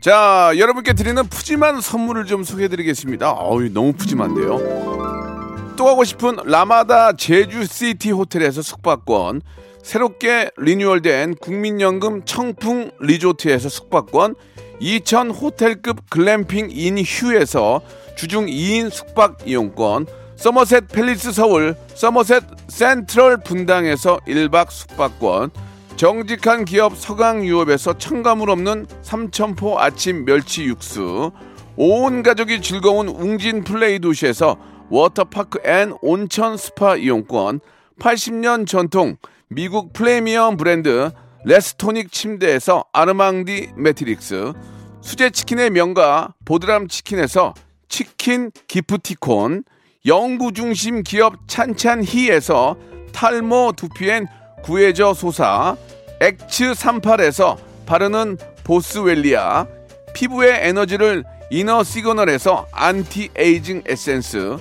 자, 0.03 0.53
여러분께 0.59 0.95
드리는 0.95 1.25
푸짐한 1.29 1.81
선물을 1.81 2.27
좀 2.27 2.43
소개해 2.43 2.69
드리겠습니다. 2.69 3.31
어우, 3.31 3.69
너무 3.73 3.93
푸짐한데요. 3.93 5.75
또 5.77 5.85
가고 5.85 6.03
싶은 6.05 6.37
라마다 6.45 7.13
제주시티 7.13 8.11
호텔에서 8.11 8.63
숙박권, 8.63 9.43
새롭게 9.83 10.51
리뉴얼된 10.57 11.37
국민연금 11.37 12.25
청풍 12.25 12.91
리조트에서 13.01 13.69
숙박권, 13.69 14.35
2000 14.81 15.31
호텔급 15.31 16.11
글램핑 16.11 16.71
인 16.73 16.99
휴에서 16.99 17.81
주중 18.17 18.47
2인 18.47 18.91
숙박 18.91 19.39
이용권, 19.47 20.07
서머셋 20.43 20.89
팰리스 20.89 21.31
서울, 21.31 21.77
서머셋 21.95 22.43
센트럴 22.67 23.45
분당에서 23.45 24.19
1박 24.27 24.73
숙박권, 24.73 25.51
정직한 25.95 26.65
기업 26.65 26.97
서강유업에서 26.97 27.97
첨가물 27.97 28.51
없는 28.51 28.89
삼천포 29.03 29.79
아침 29.79 30.25
멸치 30.25 30.65
육수 30.65 31.31
온 31.77 32.25
가족이 32.25 32.61
즐거운 32.61 33.07
웅진 33.07 33.63
플레이 33.63 34.01
도시에서 34.01 34.57
워터파크 34.91 35.61
and 35.65 35.95
온천 36.03 36.57
스파 36.57 36.97
이용권 36.97 37.61
80년 38.01 38.67
전통 38.67 39.19
미국 39.47 39.93
프리미엄 39.93 40.57
브랜드 40.57 41.13
레스토닉 41.45 42.11
침대에서 42.11 42.85
아르망디 42.93 43.75
매트리스 43.77 44.55
수제 45.03 45.31
치킨의 45.31 45.71
명가 45.71 46.35
보드람 46.45 46.89
치킨에서 46.89 47.55
치킨 47.89 48.51
기프티콘 48.67 49.63
연구 50.05 50.53
중심 50.53 51.05
기업 51.05 51.47
찬찬히에서 51.47 52.77
탈모 53.13 53.75
두피엔 53.77 54.27
구해저 54.65 55.15
소사 55.15 55.77
엑츠 56.21 56.73
38에서 56.73 57.57
바르는 57.87 58.37
보스웰리아 58.65 59.65
피부의 60.13 60.59
에너지를 60.69 61.23
이너 61.51 61.85
시그널에서 61.85 62.67
안티 62.73 63.31
에이징 63.37 63.85
에센스 63.87 64.57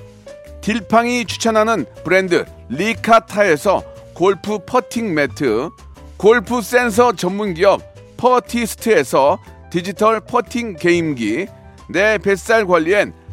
딜팡이 0.61 1.25
추천하는 1.25 1.85
브랜드 2.03 2.45
리카타에서 2.69 3.83
골프 4.13 4.59
퍼팅 4.59 5.15
매트 5.15 5.69
골프 6.17 6.61
센서 6.61 7.13
전문 7.13 7.55
기업 7.55 7.81
퍼티스트에서 8.17 9.39
디지털 9.71 10.19
퍼팅 10.19 10.75
게임기 10.75 11.47
내 11.89 12.19
뱃살 12.19 12.67
관리엔 12.67 13.20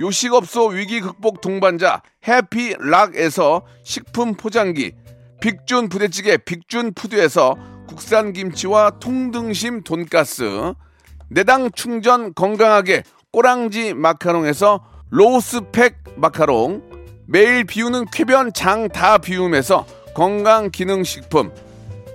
요식업소 0.00 0.66
위기 0.68 1.00
극복 1.00 1.40
동반자 1.40 2.02
해피락에서 2.26 3.62
식품 3.82 4.34
포장기 4.34 4.92
빅준 5.40 5.88
부대찌개 5.88 6.36
빅준 6.36 6.94
푸드에서 6.94 7.56
국산 7.86 8.32
김치와 8.32 8.98
통등심 9.00 9.82
돈가스 9.82 10.74
내당 11.28 11.70
충전 11.72 12.34
건강하게 12.34 13.04
꼬랑지 13.32 13.94
마카롱에서 13.94 14.84
로스팩 15.10 15.96
마카롱 16.16 16.82
매일 17.26 17.64
비우는 17.64 18.06
쾌변 18.12 18.52
장 18.52 18.88
다 18.88 19.18
비움에서 19.18 19.86
건강 20.14 20.70
기능 20.70 21.04
식품 21.04 21.52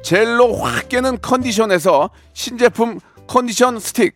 젤로 0.04 0.56
확 0.56 0.90
깨는 0.90 1.20
컨디션에서 1.22 2.10
신제품 2.34 3.00
컨디션 3.28 3.80
스틱 3.80 4.16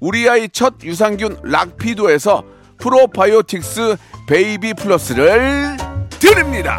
우리 0.00 0.28
아이 0.28 0.48
첫 0.48 0.74
유산균 0.82 1.38
락피도에서 1.44 2.44
프로바이오틱스 2.84 3.96
베이비 4.26 4.74
플러스를 4.74 5.78
드립니다. 6.20 6.76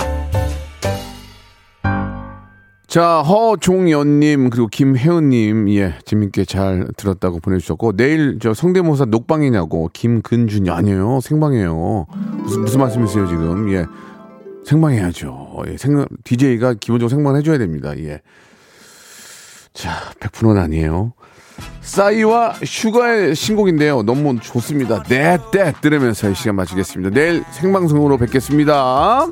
자, 2.86 3.24
허종연님, 3.24 4.52
그리고 4.52 4.68
김혜은님, 4.68 5.68
예, 5.70 5.96
재밌게 6.06 6.46
잘 6.46 6.88
들었다고 6.96 7.40
보내주셨고, 7.40 7.98
내일 7.98 8.38
저 8.40 8.54
성대모사 8.54 9.06
녹방이냐고, 9.06 9.90
김근준이 9.92 10.70
아니에요. 10.70 11.20
생방이에요. 11.22 12.06
무슨, 12.44 12.62
무슨 12.62 12.80
말씀이세요, 12.82 13.28
지금? 13.28 13.74
예. 13.74 13.86
생방해야죠. 14.64 15.64
예, 15.68 15.78
생, 15.78 16.06
DJ가 16.24 16.76
기본적으로 16.76 17.10
생방을 17.10 17.40
해줘야 17.40 17.58
됩니다. 17.58 17.98
예. 17.98 18.22
자, 19.74 19.92
100%는 20.20 20.62
아니에요. 20.62 21.14
싸이와 21.86 22.56
슈가의 22.66 23.36
신곡인데요. 23.36 24.04
너무 24.04 24.40
좋습니다. 24.40 25.04
네, 25.04 25.38
네. 25.52 25.74
들으면서 25.82 26.30
이 26.30 26.36
시간 26.36 26.56
마치겠습니다. 26.56 27.12
내일 27.12 27.44
생방송으로 27.52 28.18
뵙겠습니다. 28.18 29.28